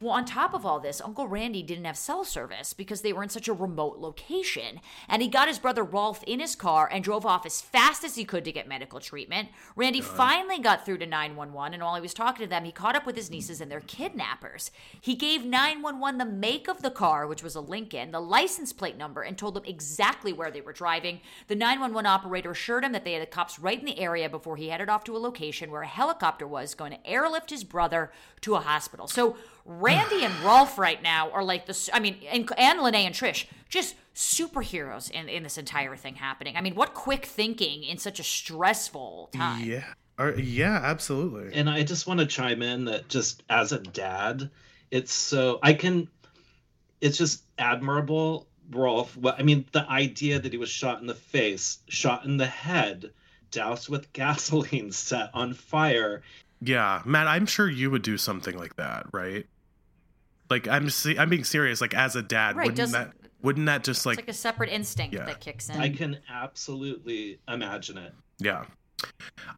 [0.01, 3.21] Well, on top of all this, Uncle Randy didn't have cell service because they were
[3.21, 4.79] in such a remote location.
[5.09, 8.15] And he got his brother Rolf in his car and drove off as fast as
[8.15, 9.49] he could to get medical treatment.
[9.75, 12.95] Randy finally got through to 911, and while he was talking to them, he caught
[12.95, 14.71] up with his nieces and their kidnappers.
[15.01, 18.97] He gave 911 the make of the car, which was a Lincoln, the license plate
[18.97, 21.19] number, and told them exactly where they were driving.
[21.47, 24.55] The 911 operator assured him that they had the cops right in the area before
[24.55, 28.13] he headed off to a location where a helicopter was going to airlift his brother
[28.39, 29.05] to a hospital.
[29.05, 29.35] So
[29.71, 33.45] Randy and Rolf right now are like the, I mean, and, and Lene and Trish,
[33.69, 36.58] just superheroes in, in this entire thing happening.
[36.58, 39.65] I mean, what quick thinking in such a stressful time.
[39.65, 39.86] Yeah.
[40.17, 41.53] Or, yeah, absolutely.
[41.53, 44.49] And I just want to chime in that just as a dad,
[44.89, 46.10] it's so I can
[46.99, 49.15] it's just admirable Rolf.
[49.15, 52.45] Well, I mean, the idea that he was shot in the face, shot in the
[52.45, 53.12] head,
[53.51, 56.21] doused with gasoline, set on fire.
[56.62, 59.45] Yeah, Matt, I'm sure you would do something like that, right?
[60.49, 61.81] Like I'm se- I'm being serious.
[61.81, 64.38] Like as a dad, Right, wouldn't doesn't- that wouldn't that just like, it's like a
[64.38, 65.25] separate instinct Yeah.
[65.25, 65.77] that kicks in.
[65.79, 68.13] I can absolutely imagine it.
[68.39, 68.65] yeah?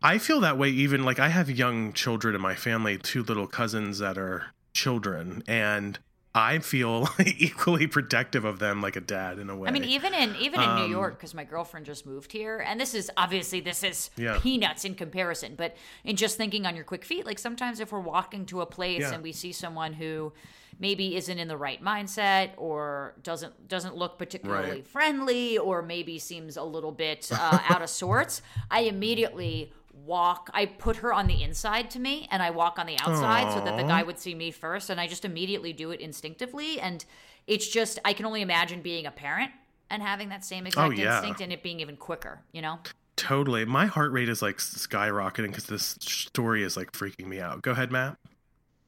[0.04, 0.70] I feel that way.
[0.70, 5.44] Even like I have young children in my family, two little cousins that are children,
[5.48, 5.98] and
[6.36, 9.68] I feel equally protective of them, like a dad in a way.
[9.68, 12.60] I mean, even in even in New Um, York, because my girlfriend just moved here,
[12.60, 14.38] and this is obviously this is Yeah.
[14.40, 15.56] peanuts in comparison.
[15.56, 18.68] But in just thinking on your quick feet, like sometimes if we're walking to a
[18.68, 19.14] place Yeah.
[19.14, 20.34] and we see someone who
[20.82, 24.88] maybe isn't in the right mindset or doesn't doesn't look particularly Right.
[24.88, 30.66] friendly or maybe seems a little bit uh, out of sorts, I immediately walk i
[30.66, 33.76] put her on the inside to me and i walk on the outside so that
[33.76, 37.04] the guy would see me first and i just immediately do it instinctively and
[37.46, 39.52] it's just i can only imagine being a parent
[39.90, 41.18] and having that same exact Oh, yeah.
[41.18, 42.80] instinct and it being even quicker you know
[43.18, 47.62] totally, my heart rate is like skyrocketing because this story is like freaking me out.
[47.62, 48.18] Go ahead, Matt.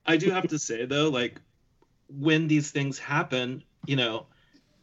[0.07, 1.39] I do have to say though, like
[2.07, 4.27] when these things happen, you know,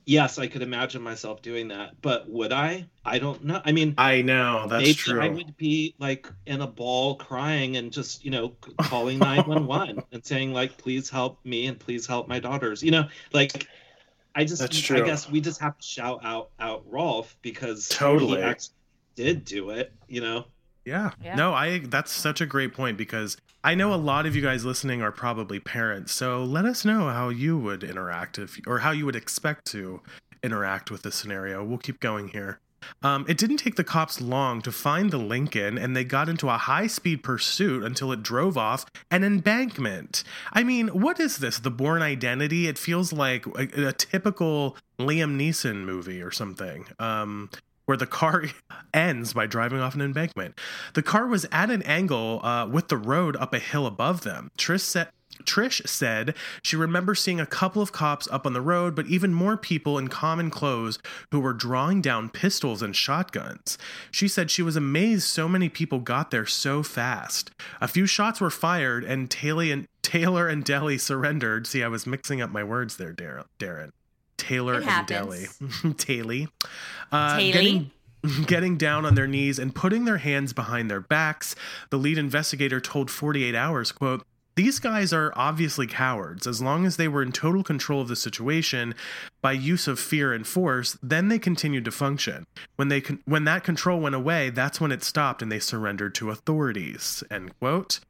[0.06, 2.86] yes, I could imagine myself doing that, but would I?
[3.04, 3.60] I don't know.
[3.64, 5.20] I mean, I know that's maybe true.
[5.20, 8.48] I would be like in a ball crying and just, you know,
[8.82, 12.82] calling 911 and saying like please help me and please help my daughters.
[12.82, 13.68] You know, like
[14.34, 15.02] I just That's true.
[15.02, 18.38] I guess we just have to shout out out Rolf because Totally.
[18.38, 18.74] he actually
[19.16, 20.46] did do it, you know.
[20.84, 21.10] Yeah.
[21.22, 21.36] Yeah.
[21.36, 24.64] No, I that's such a great point because I know a lot of you guys
[24.64, 26.12] listening are probably parents.
[26.12, 30.00] So let us know how you would interact if or how you would expect to
[30.42, 31.62] interact with this scenario.
[31.62, 32.60] We'll keep going here.
[33.02, 36.48] Um, it didn't take the cops long to find the Lincoln, and they got into
[36.48, 40.24] a high speed pursuit until it drove off an embankment.
[40.52, 41.58] I mean, what is this?
[41.58, 42.68] The Bourne Identity?
[42.68, 46.86] It feels like a, a typical Liam Neeson movie or something.
[46.98, 47.50] Um,
[47.90, 48.44] where the car
[48.94, 50.56] ends by driving off an embankment.
[50.94, 54.52] The car was at an angle uh, with the road up a hill above them.
[54.56, 55.08] Trish said.
[55.44, 59.32] Trish said she remembers seeing a couple of cops up on the road, but even
[59.32, 60.98] more people in common clothes
[61.32, 63.78] who were drawing down pistols and shotguns.
[64.12, 67.50] She said she was amazed so many people got there so fast.
[67.80, 71.66] A few shots were fired, and Taylor and, Taylor and Deli surrendered.
[71.66, 73.90] See, I was mixing up my words there, Dar- Daryn.
[74.40, 75.46] Taylor It and Deli.
[75.46, 75.94] happens.
[76.04, 76.46] Taylor.
[77.12, 77.52] Uh, Taylor?
[77.52, 77.90] getting
[78.46, 81.54] getting down on their knees and putting their hands behind their backs
[81.90, 84.22] the lead investigator told 48 hours quote
[84.56, 88.16] these guys are obviously cowards as long as they were in total control of the
[88.16, 88.94] situation
[89.40, 92.44] by use of fear and force then they continued to function
[92.76, 96.14] when they con- when that control went away that's when it stopped and they surrendered
[96.14, 98.00] to authorities end quote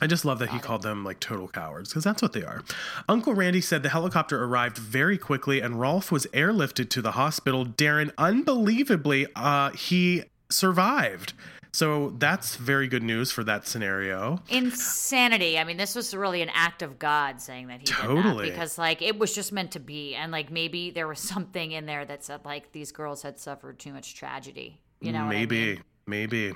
[0.00, 2.62] I just love that he called them like total cowards because that's what they are.
[3.08, 7.64] Uncle Randy said the helicopter arrived very quickly and Rolf was airlifted to the hospital.
[7.64, 11.32] Daryn, unbelievably, uh, he survived.
[11.72, 14.40] So that's very good news for that scenario.
[14.48, 18.46] insanity i mean this was really an act of god saying that he did Totally.
[18.46, 21.72] that because like it was just meant to be and like maybe there was something
[21.72, 25.36] in there that said like these girls had suffered too much tragedy you know what
[25.36, 25.74] I maybe.
[25.74, 25.82] mean?
[26.06, 26.52] Maybe.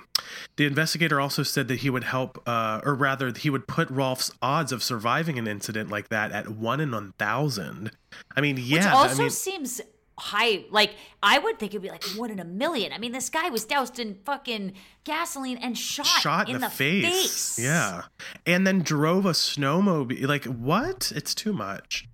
[0.57, 4.31] The investigator also said that he would help, uh, or rather, he would put Rolf's
[4.41, 7.91] odds of surviving an incident like that at one in 1,000.
[8.37, 8.77] I mean, yeah.
[8.77, 9.81] Which I also mean, seems
[10.21, 10.65] high.
[10.71, 12.93] Like I would think it'd be like one in a million.
[12.93, 17.59] I mean, this guy was doused in fucking gasoline and shot, shot in, the, face.
[17.59, 18.03] Yeah.
[18.47, 20.29] And then drove a snowmobile.
[20.29, 21.13] Like, what?
[21.15, 22.09] It's too much.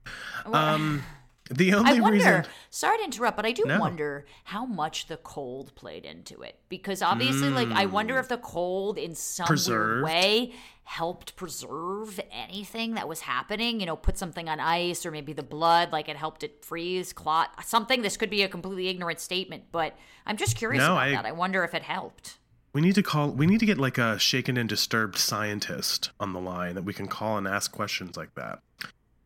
[0.46, 1.02] Um,
[1.50, 2.16] the only I wonder.
[2.16, 2.44] reason.
[2.70, 3.78] Sorry to interrupt, but I do No.
[3.78, 8.20] wonder how much the cold played into it because obviously, like, I wonder hmm.
[8.20, 10.52] if the cold in some way
[10.84, 13.80] helped preserve anything that was happening.
[13.80, 17.12] You know, put something on ice or maybe the blood, like it helped it freeze,
[17.12, 18.02] clot, something.
[18.02, 21.26] This could be a completely ignorant statement, but I'm just curious No, about I- that.
[21.26, 22.38] I wonder if it helped.
[22.72, 23.30] We need to call.
[23.30, 26.92] We need to get like a shaken and disturbed scientist on the line that we
[26.92, 28.58] can call and ask questions like that.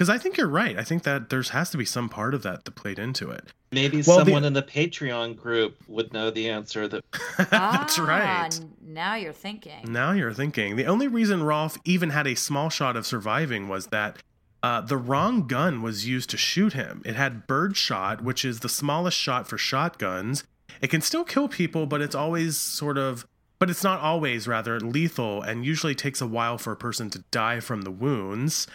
[0.00, 0.78] Because I think you're right.
[0.78, 3.52] I think that there's has to be some part of that that played into it.
[3.70, 7.04] Maybe Well, the- someone in the Patreon group would know the answer that
[7.36, 8.60] That's Ah, right.
[8.82, 9.92] Now you're thinking.
[9.92, 10.76] Now you're thinking.
[10.76, 14.16] The only reason Rolf even had a small shot of surviving was that
[14.62, 17.02] uh, the wrong gun was used to shoot him.
[17.04, 20.44] It had bird shot, which is the smallest shot for shotguns.
[20.80, 23.26] It can still kill people, but it's always sort of,
[23.58, 27.18] but it's not always rather lethal and usually takes a while for a person to
[27.30, 28.66] die from the wounds.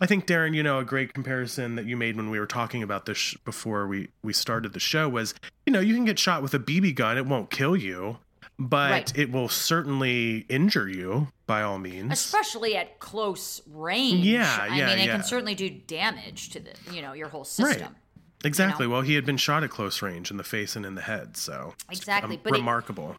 [0.00, 2.82] I think Daryn, you know, a great comparison that you made when we were talking
[2.82, 5.34] about this sh- before we we started the show was,
[5.66, 8.18] you know, you can get shot with a BB gun, it won't kill you,
[8.58, 9.18] but Right.
[9.18, 12.12] it will certainly injure you by all means.
[12.12, 14.24] Especially at close range.
[14.24, 15.16] Yeah, I yeah, mean, it yeah.
[15.16, 17.82] can certainly do damage to the, you know, your whole system.
[17.88, 17.90] Right.
[18.42, 18.86] Exactly.
[18.86, 21.36] Well, he had been shot at close range in the face and in the head,
[21.36, 23.16] so Exactly, um, but it- remarkable.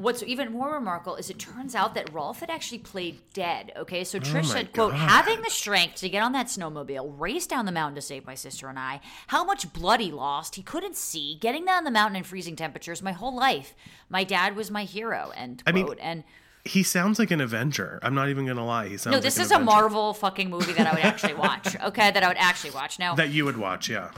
[0.00, 3.72] What's even more remarkable is it turns out that Rolf had actually played dead.
[3.76, 4.98] Okay, so oh Trish Oh said, "quote God.
[4.98, 8.34] Having the strength to get on that snowmobile, race down the mountain to save my
[8.34, 9.00] sister and I.
[9.26, 11.36] How much blood he lost, he couldn't see.
[11.40, 13.74] Getting down the mountain in freezing temperatures, my whole life.
[14.08, 15.98] My dad was my hero." End I mean, quote.
[16.00, 16.24] and
[16.64, 17.98] He sounds like an Avenger.
[18.02, 18.88] I'm not even gonna lie.
[18.88, 19.12] He sounds.
[19.12, 19.72] no, this like is a Avenger.
[19.72, 21.76] Marvel fucking movie that I would actually watch.
[21.82, 22.98] Okay, that I would actually watch.
[22.98, 23.88] Now, that you would watch.
[23.90, 24.10] Yeah.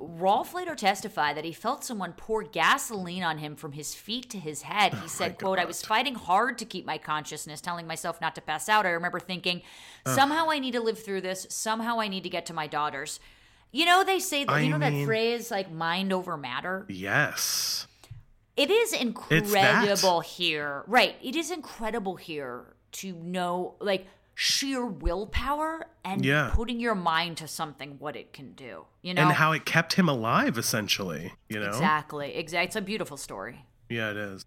[0.00, 4.38] Rolf later testified that he felt someone pour gasoline on him from his feet to
[4.38, 4.92] his head.
[4.94, 8.34] Oh He said, quote, I was fighting hard to keep my consciousness, telling myself not
[8.36, 8.86] to pass out.
[8.86, 9.62] I remember thinking,
[10.06, 11.46] somehow I need to live through this.
[11.50, 13.20] Somehow I need to get to my daughters.
[13.72, 16.86] You know, they say that, I you know that phrase, like mind over matter?
[16.88, 17.86] Yes.
[18.56, 20.82] It is incredible here.
[20.86, 21.14] Right.
[21.22, 24.06] It is incredible here to know, like,
[24.42, 26.50] sheer willpower and Yeah.
[26.54, 28.86] putting your mind to something, what it can do.
[29.02, 29.20] You know?
[29.20, 31.34] And how it kept him alive, essentially.
[31.50, 31.68] You know.
[31.68, 32.34] Exactly.
[32.34, 32.64] Exactly.
[32.66, 33.66] It's a beautiful story.
[33.90, 34.44] Yeah, it is.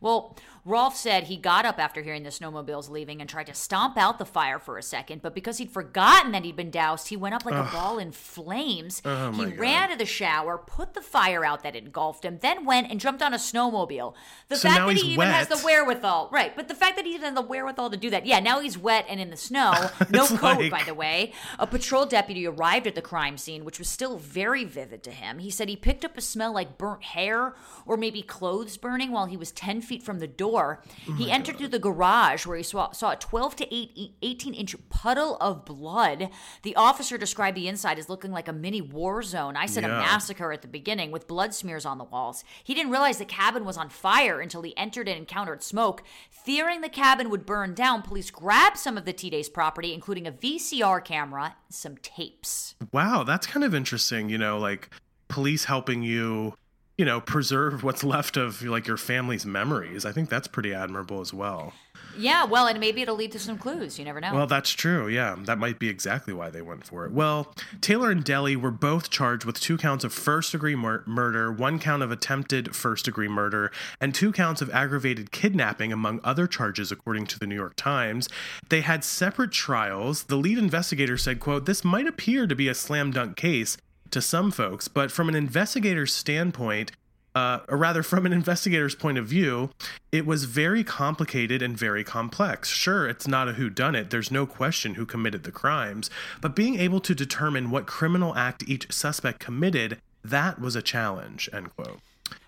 [0.00, 3.96] Well, Rolf said he got up after hearing the snowmobiles leaving and tried to stomp
[3.98, 7.16] out the fire for a second, but because he'd forgotten that he'd been doused, he
[7.16, 9.02] went up like a ball in flames.
[9.04, 9.58] Oh, he my God.
[9.58, 13.22] ran to the shower, put the fire out that engulfed him, then went and jumped
[13.22, 14.14] on a snowmobile.
[14.48, 16.54] The So fact that he even has the wherewithal, right?
[16.54, 18.78] But the fact that he even has the wherewithal to do that, yeah, now he's
[18.78, 19.72] wet and in the snow,
[20.10, 21.32] no coat, like- by the way.
[21.58, 25.38] A patrol deputy arrived at the crime scene, which was still very vivid to him.
[25.40, 29.24] He said he picked up a smell like burnt hair or maybe clothes burning while
[29.24, 30.82] he was 10 feet from the door.
[31.08, 34.52] Oh he entered through the garage where he saw, saw a 12 to 8, 18
[34.52, 36.28] inch puddle of blood.
[36.62, 39.56] The officer described the inside as looking like a mini war zone.
[39.56, 42.44] I said a massacre at the beginning with blood smears on the walls.
[42.62, 46.02] He didn't realize the cabin was on fire until he entered and encountered smoke.
[46.30, 50.32] Fearing the cabin would burn down, police grabbed some of the Tiede's property, including a
[50.32, 52.74] VCR camera and some tapes.
[52.90, 54.28] Wow, that's kind of interesting.
[54.28, 54.90] You know, like
[55.28, 56.54] police helping you,
[57.02, 60.04] you know, preserve what's left of like your family's memories.
[60.04, 61.72] I think that's pretty admirable as well.
[62.16, 63.98] Yeah, well, and maybe it'll lead to some clues.
[63.98, 64.32] You never know.
[64.32, 65.08] Well, that's true.
[65.08, 67.10] Yeah, that might be exactly why they went for it.
[67.10, 71.50] Well, Taylor and Deli were both charged with two counts of first degree mur- murder,
[71.50, 76.46] one count of attempted first degree murder, and two counts of aggravated kidnapping, among other
[76.46, 78.28] charges, according to the New York Times.
[78.68, 80.24] They had separate trials.
[80.24, 83.76] The lead investigator said, quote, this might appear to be a slam dunk case
[84.12, 86.92] to some folks, but from an investigator's standpoint,
[87.34, 89.70] uh, or rather from an investigator's point of view,
[90.12, 92.68] it was very complicated and very complex.
[92.68, 96.10] Sure, it's not a whodunit, there's no question who committed the crimes,
[96.40, 101.48] but being able to determine what criminal act each suspect committed, that was a challenge,
[101.52, 101.98] end quote.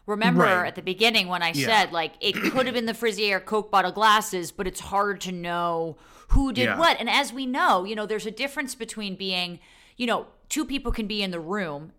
[0.06, 0.66] Remember Right.
[0.66, 1.66] at the beginning when I Yeah.
[1.66, 5.32] said like it could have been the Frizier Coke bottle glasses, but it's hard to
[5.32, 5.96] know
[6.28, 6.78] who did Yeah.
[6.78, 6.98] what.
[7.00, 9.60] And as we know, you know, there's a difference between being,
[9.96, 11.90] you know, two people can be in the room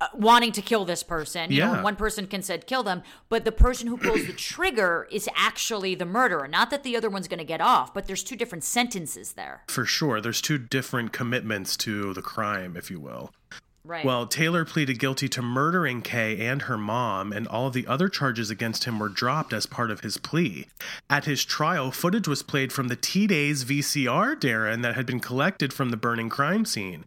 [0.00, 1.50] uh, wanting to kill this person.
[1.50, 1.74] You know, Yeah.
[1.74, 5.28] and one person can said kill them, but the person who pulls the trigger is
[5.34, 6.46] actually the murderer.
[6.46, 9.64] Not that the other one's going to get off, but there's two different sentences there.
[9.66, 13.32] For sure, there's two different commitments to the crime, if you will.
[13.88, 14.04] Right.
[14.04, 18.10] Well, Taylor pleaded guilty to murdering Kay and her mom, and all of the other
[18.10, 20.66] charges against him were dropped as part of his plea.
[21.08, 25.72] At his trial, footage was played from the Tiedes VCR, Daryn, that had been collected
[25.72, 27.06] from the burning crime scene.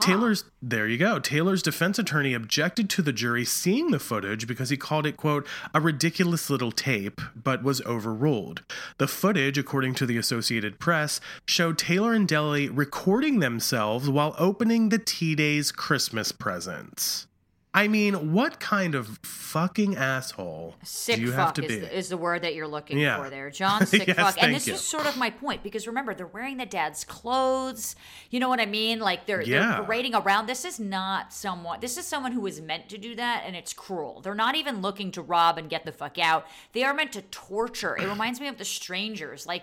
[0.00, 1.18] Taylor's, there you go.
[1.18, 5.46] Taylor's defense attorney objected to the jury seeing the footage because he called it, quote,
[5.74, 8.62] a ridiculous little tape, but was overruled.
[8.96, 14.88] The footage, according to the Associated Press, showed Taylor and Deli recording themselves while opening
[14.88, 17.26] the Tiedes Christmas presents.
[17.74, 21.78] I mean, what kind of fucking asshole Sick do you fuck have to is, be?
[21.78, 23.16] the, is the word that you're looking Yeah.
[23.16, 23.86] for there, John.
[23.86, 24.74] Sick Yes, fuck, and this you.
[24.74, 27.96] is sort of my point because remember they're wearing the dad's clothes.
[28.28, 28.98] You know what I mean?
[29.00, 29.76] Like they're Yeah.
[29.76, 30.48] they're parading around.
[30.48, 31.80] This is not someone.
[31.80, 34.20] This is someone who is meant to do that, and it's cruel.
[34.20, 36.46] They're not even looking to rob and get the fuck out.
[36.74, 37.96] They are meant to torture.
[37.96, 39.46] It reminds me of the strangers.
[39.46, 39.62] Like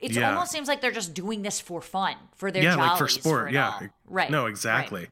[0.00, 0.30] it Yeah.
[0.34, 3.50] almost seems like they're just doing this for fun, for their yeah, like for sport.
[3.50, 3.70] it yeah.
[3.80, 3.80] all.
[4.08, 4.28] right.
[4.28, 5.08] No, right.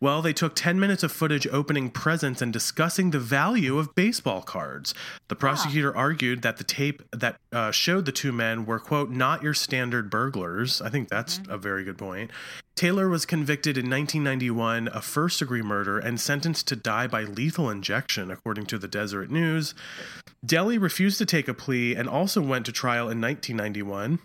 [0.00, 4.40] Well, they took 10 minutes of footage opening presents and discussing the value of baseball
[4.40, 4.94] cards.
[5.28, 9.42] The prosecutor argued that the tape that uh, showed the two men were, quote, not
[9.42, 10.80] your standard burglars.
[10.80, 11.52] I think that's Mm-hmm.
[11.52, 12.30] a very good point.
[12.74, 17.68] Taylor was convicted in 1991 of first degree murder and sentenced to die by lethal
[17.68, 19.74] injection, according to the Deseret News.
[20.44, 24.18] Deli refused to take a plea and also went to trial in 1991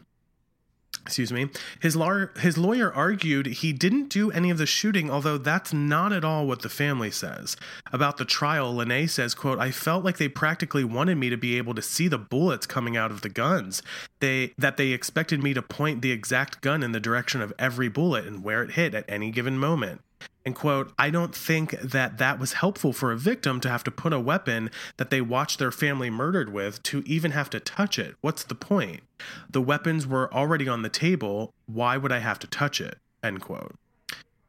[1.06, 1.49] excuse me
[1.80, 6.12] his lawyer his lawyer argued he didn't do any of the shooting although that's not
[6.12, 7.56] at all what the family says.
[7.91, 11.58] About the trial lene says quote i felt like they practically wanted me to be
[11.58, 13.82] able to see the bullets coming out of the guns.
[14.20, 17.89] They that they expected me to point the exact gun in the direction of every
[17.89, 20.01] bullet and where it hit at any given moment
[20.45, 23.91] And quote, I don't think that that was helpful for a victim to have to
[23.91, 27.97] put a weapon that they watched their family murdered with to even have to touch
[27.97, 28.15] it.
[28.21, 29.01] What's the point?
[29.49, 31.51] The weapons were already on the table.
[31.65, 32.99] Why would I have to touch it?
[33.23, 33.76] End quote.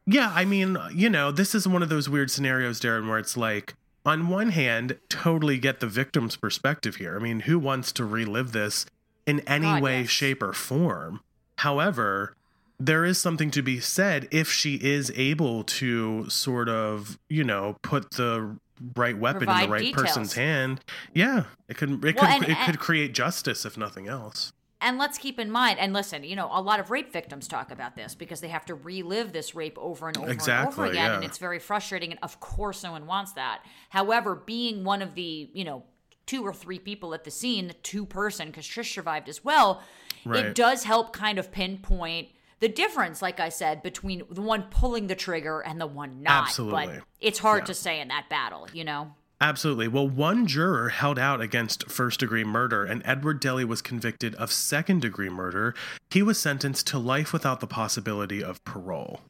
[0.05, 3.35] Yeah, I mean, you know, this is one of those weird scenarios, Daryn, where it's
[3.35, 3.73] like,
[4.05, 7.17] on one hand, totally get the victim's perspective here.
[7.17, 8.85] I mean, who wants to relive this
[9.25, 10.09] in any God, way, yes.
[10.09, 11.19] shape, or form?
[11.57, 12.36] However,
[12.79, 17.75] there is something to be said if she is able to sort of, you know,
[17.81, 18.55] put the
[18.95, 20.01] right weapon in the right details.
[20.07, 20.81] person's hand.
[21.13, 24.51] Yeah, it could it Well, could and- it could create justice if nothing else.
[24.79, 27.71] And let's keep in mind, and listen, you know, a lot of rape victims talk
[27.71, 31.13] about this because they have to relive this rape over and over and over again,
[31.13, 32.11] and it's very frustrating.
[32.11, 33.61] And of course, no one wants that.
[33.89, 35.83] However, being one of the, you know,
[36.27, 39.81] two or three people at the scene, the two person, because Trish survived as well,
[40.25, 40.45] Right.
[40.45, 42.27] it does help kind of pinpoint
[42.59, 46.47] the difference, like I said, between the one pulling the trigger and the one not.
[46.47, 46.87] Absolutely.
[46.87, 49.13] But it's hard to say in that battle, you know?
[49.39, 49.87] Absolutely.
[49.87, 54.51] Well, one juror held out against first degree murder, and Edward Deli was convicted of
[54.51, 55.75] second degree murder.
[56.09, 59.21] He was sentenced to life without the possibility of parole.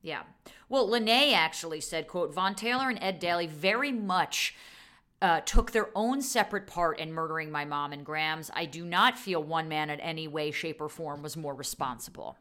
[0.00, 0.22] Yeah.
[0.68, 4.54] Well, Lene actually said, quote, Von Taylor and Ed Deli very much
[5.20, 8.50] uh, took their own separate part in murdering my mom and Grams.
[8.54, 12.36] I do not feel one man in any way, shape, or form was more responsible.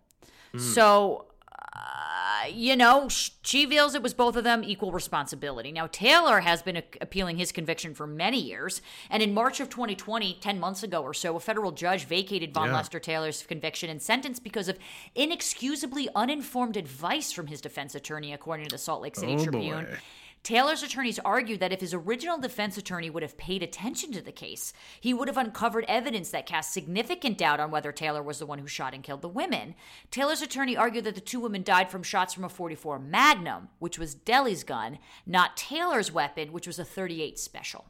[0.57, 1.25] So,
[1.73, 5.71] uh, you know, she feels it was both of them equal responsibility.
[5.71, 9.69] Now, Taylor has been a- appealing his conviction for many years, and in March of
[9.69, 12.73] 2020, 10 months ago or so, a federal judge vacated Von Yeah.
[12.75, 14.77] Lester Taylor's conviction and sentence because of
[15.15, 19.85] inexcusably uninformed advice from his defense attorney, according to the Salt Lake City Oh, Tribune.
[19.85, 19.97] boy.
[20.43, 24.31] Taylor's attorneys argued that if his original defense attorney would have paid attention to the
[24.31, 28.47] case, he would have uncovered evidence that cast significant doubt on whether Taylor was the
[28.47, 29.75] one who shot and killed the women.
[30.09, 33.99] Taylor's attorney argued that the two women died from shots from a 44 Magnum, which
[33.99, 37.85] was Deli's gun, not Taylor's weapon, which was a 38 Special.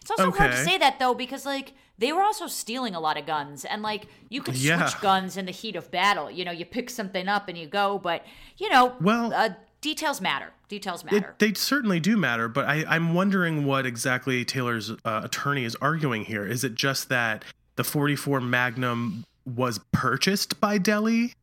[0.00, 3.16] It's also hard to say that though, because like they were also stealing a lot
[3.16, 4.90] of guns, and like you could switch Yeah.
[5.00, 6.30] guns in the heat of battle.
[6.30, 8.24] You know, you pick something up and you go, but
[8.58, 9.50] you know, Well- uh,
[9.84, 10.50] details matter.
[10.68, 11.34] Details It, matter.
[11.38, 16.24] they certainly do matter, but I, I'm wondering what exactly Taylor's uh, attorney is arguing
[16.24, 16.46] here.
[16.46, 17.44] Is it just that
[17.76, 21.34] the 44 Magnum was purchased by Deli?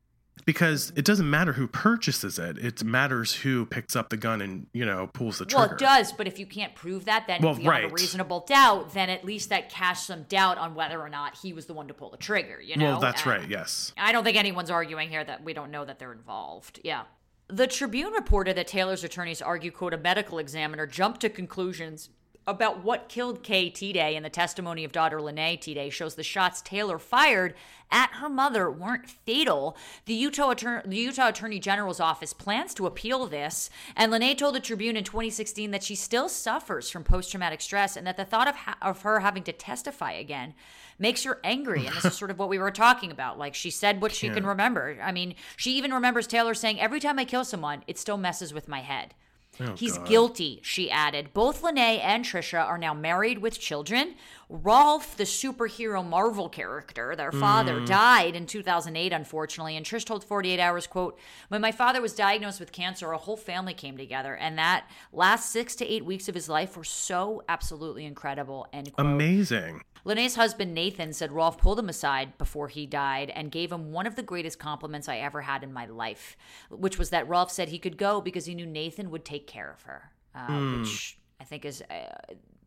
[0.44, 4.66] Because it doesn't matter who purchases it; it matters who picks up the gun and
[4.74, 5.62] you know pulls the trigger.
[5.68, 8.92] Well, it does, but if you can't prove that, then Well, beyond a reasonable doubt,
[8.96, 11.88] then at least that casts some doubt on whether or not he was the one
[11.90, 12.60] to pull the trigger.
[12.60, 12.86] You know?
[12.94, 13.48] Well, that's Uh, right.
[13.48, 13.94] Yes.
[13.98, 16.80] I don't think anyone's arguing here that we don't know that they're involved.
[16.84, 17.04] Yeah.
[17.52, 22.10] The Tribune reported that Taylor's attorneys argue, quote, a medical examiner jumped to conclusions
[22.48, 26.62] about what killed Kay Tiede, and the testimony of daughter Lene Tiede shows the shots
[26.62, 27.54] Taylor fired
[27.92, 29.78] at her mother weren't fatal.
[30.06, 34.56] The Utah, Attor- the Utah Attorney General's office plans to appeal this, and Lene told
[34.56, 38.48] the Tribune in 2016 that she still suffers from post-traumatic stress and that the thought
[38.48, 40.54] of, ha- of her having to testify again
[40.98, 41.86] makes her angry.
[41.86, 43.38] And this is sort of what we were talking about.
[43.38, 44.46] Like she said what she can Can't.
[44.48, 44.98] remember.
[45.02, 48.54] I mean, she even remembers Taylor saying, Every time I kill someone, it still messes
[48.54, 49.14] with my head.
[49.60, 50.08] Oh, He's God.
[50.08, 51.34] guilty, she added.
[51.34, 54.16] Both Lene and Trisha are now married with children.
[54.54, 57.86] Rolf, the superhero Marvel character, their father, Mm.
[57.88, 59.78] died in 2008, unfortunately.
[59.78, 63.38] And Trish told 48 Hours, quote, When my father was diagnosed with cancer, a whole
[63.38, 64.36] family came together.
[64.36, 68.94] And that last six to eight weeks of his life were so absolutely incredible, quote.
[68.98, 69.84] Amazing.
[70.04, 74.06] Lene's husband Nathan said Rolf pulled him aside before he died and gave him one
[74.06, 76.36] of the greatest compliments I ever had in my life,
[76.70, 79.72] which was that Rolf said he could go because he knew Nathan would take care
[79.72, 80.80] of her, uh, Hmm.
[80.82, 82.16] which I think is uh,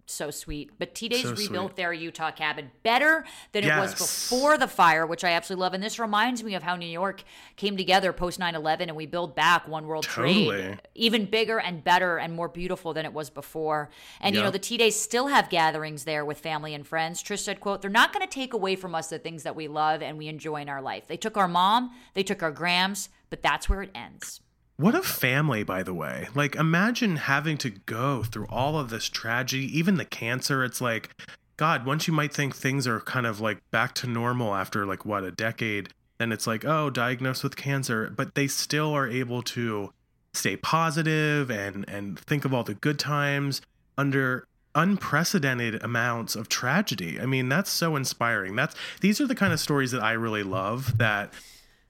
[0.06, 0.70] so sweet.
[0.78, 1.76] But Tiedes So rebuilt sweet.
[1.76, 5.74] their Utah cabin better than it was before the fire, which I absolutely love.
[5.74, 7.22] And this reminds me of how New York
[7.56, 10.46] came together post 9 11 and we build back One World Totally.
[10.46, 13.90] Trade even bigger and better and more beautiful than it was before.
[14.20, 17.22] And you know, the Tiedes still have gatherings there with family and friends.
[17.22, 19.68] Trish said, quote, they're not going to take away from us the things that we
[19.68, 21.06] love and we enjoy in our life.
[21.06, 24.40] They took our mom, they took our grams, but that's where it ends.
[24.76, 26.28] What a family, by the way.
[26.34, 30.64] Like, imagine having to go through all of this tragedy, even the cancer.
[30.64, 31.10] It's like,
[31.56, 35.04] God, once you might think things are kind of like back to normal after like
[35.04, 38.12] what, a decade, then it's like, oh, diagnosed with cancer.
[38.16, 39.92] But they still are able to
[40.32, 43.62] stay positive and and think of all the good times
[43.96, 47.20] under unprecedented amounts of tragedy.
[47.20, 48.56] I mean, that's so inspiring.
[48.56, 51.32] That's these are the kind of stories that I really love that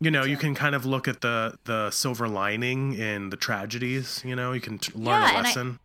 [0.00, 4.22] you know, you can kind of look at the the silver lining in the tragedies,
[4.24, 5.78] you know, you can t- learn Yeah, a and I- lesson.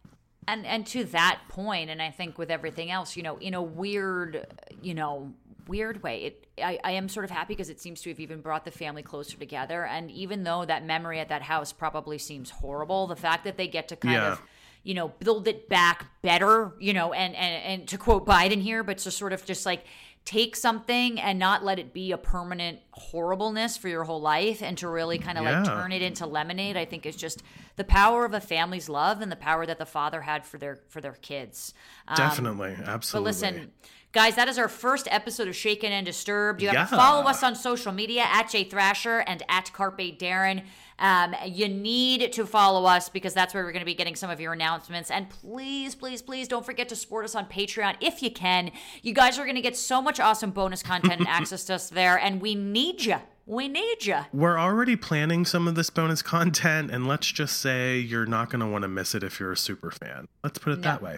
[0.47, 3.61] and and to that point and i think with everything else you know in a
[3.61, 4.47] weird
[4.81, 5.31] you know
[5.67, 8.41] weird way, it I, I am sort of happy because it seems to have even
[8.41, 9.85] brought the family closer together.
[9.85, 13.67] And even though that memory at that house probably seems horrible, the fact that they
[13.67, 14.31] get to kind Yeah.
[14.31, 14.41] of
[14.81, 18.81] you know build it back better, you know, and and and to quote Biden here,
[18.83, 19.83] but to sort of just like
[20.25, 24.77] take something and not let it be a permanent horribleness for your whole life and
[24.77, 25.59] to really kind of Yeah.
[25.61, 27.41] like turn it into lemonade i think is just
[27.77, 30.79] the power of a family's love and the power that the father had for their
[30.89, 31.73] for their kids
[32.07, 33.29] um, Definitely, but absolutely.
[33.29, 33.71] listen,
[34.11, 36.61] guys, that is our first episode of Shaken and Disturbed.
[36.61, 40.63] You have to follow us on social media at Jay Thrasher and at Carpe Daryn.
[40.97, 44.29] Um, you need to follow us because that's where we're going to be getting some
[44.29, 45.09] of your announcements.
[45.09, 48.71] And please, please, please don't forget to support us on Patreon if you can.
[49.01, 51.89] You guys are going to get so much awesome bonus content and access to us
[51.89, 53.17] there, and we need you.
[53.49, 54.19] We need you.
[54.31, 58.59] We're already planning some of this bonus content, and let's just say you're not going
[58.59, 60.27] to want to miss it if you're a super fan.
[60.43, 61.17] Let's put it that way.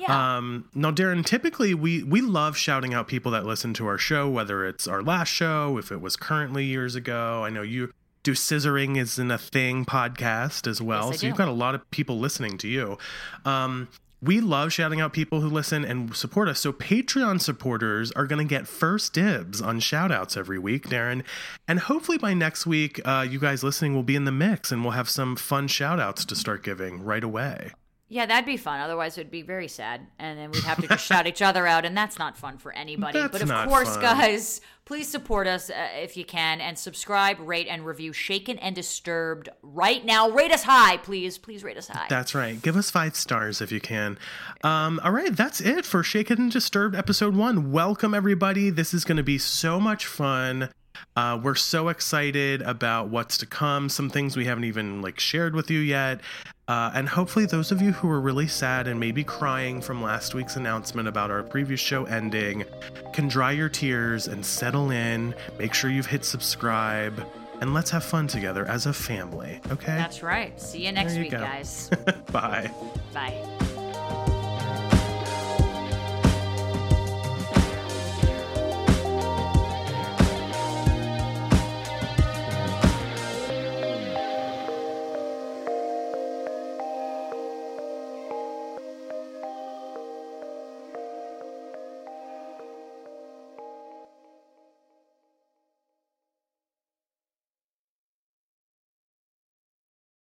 [0.00, 0.36] Yeah.
[0.38, 4.28] Um, now, Daryn, typically we we love shouting out people that listen to our show,
[4.28, 7.44] whether it's our last show, if it was currently years ago.
[7.44, 7.92] I know you
[8.24, 11.26] do scissoring is in a thing podcast as well, I so do.
[11.28, 12.98] you've got a lot of people listening to you.
[13.44, 13.86] Um,
[14.20, 16.60] we love shouting out people who listen and support us.
[16.60, 21.22] So Patreon supporters are going to get first dibs on shout outs every week, Daryn.
[21.66, 24.82] And hopefully by next week, uh, you guys listening will be in the mix and
[24.82, 27.72] we'll have some fun shout outs to start giving right away.
[28.10, 28.80] Yeah, that'd be fun.
[28.80, 30.06] Otherwise, it would be very sad.
[30.18, 32.72] And then we'd have to just shout each other out, and that's not fun for
[32.72, 33.18] anybody.
[33.18, 34.02] That's but of course, fun.
[34.02, 38.74] guys, please support us uh, if you can and subscribe, rate, and review Shaken and
[38.74, 40.30] Disturbed right now.
[40.30, 41.36] Rate us high, please.
[41.36, 42.06] Please rate us high.
[42.08, 42.60] That's right.
[42.62, 44.18] Give us five stars if you can.
[44.64, 47.70] Um, all right, that's it for Shaken and Disturbed episode one.
[47.72, 48.70] Welcome, everybody.
[48.70, 50.70] This is going to be so much fun.
[51.14, 53.90] Uh, we're so excited about what's to come.
[53.90, 56.20] Some things we haven't even like shared with you yet.
[56.68, 60.34] Uh, and hopefully, those of you who were really sad and maybe crying from last
[60.34, 62.64] week's announcement about our previous show ending
[63.14, 65.34] can dry your tears and settle in.
[65.58, 67.26] Make sure you've hit subscribe,
[67.62, 69.60] and let's have fun together as a family.
[69.70, 69.86] Okay?
[69.96, 70.60] That's right.
[70.60, 71.38] See you next you week, go.
[71.38, 71.90] guys.
[72.32, 72.70] Bye.
[73.14, 73.67] Bye.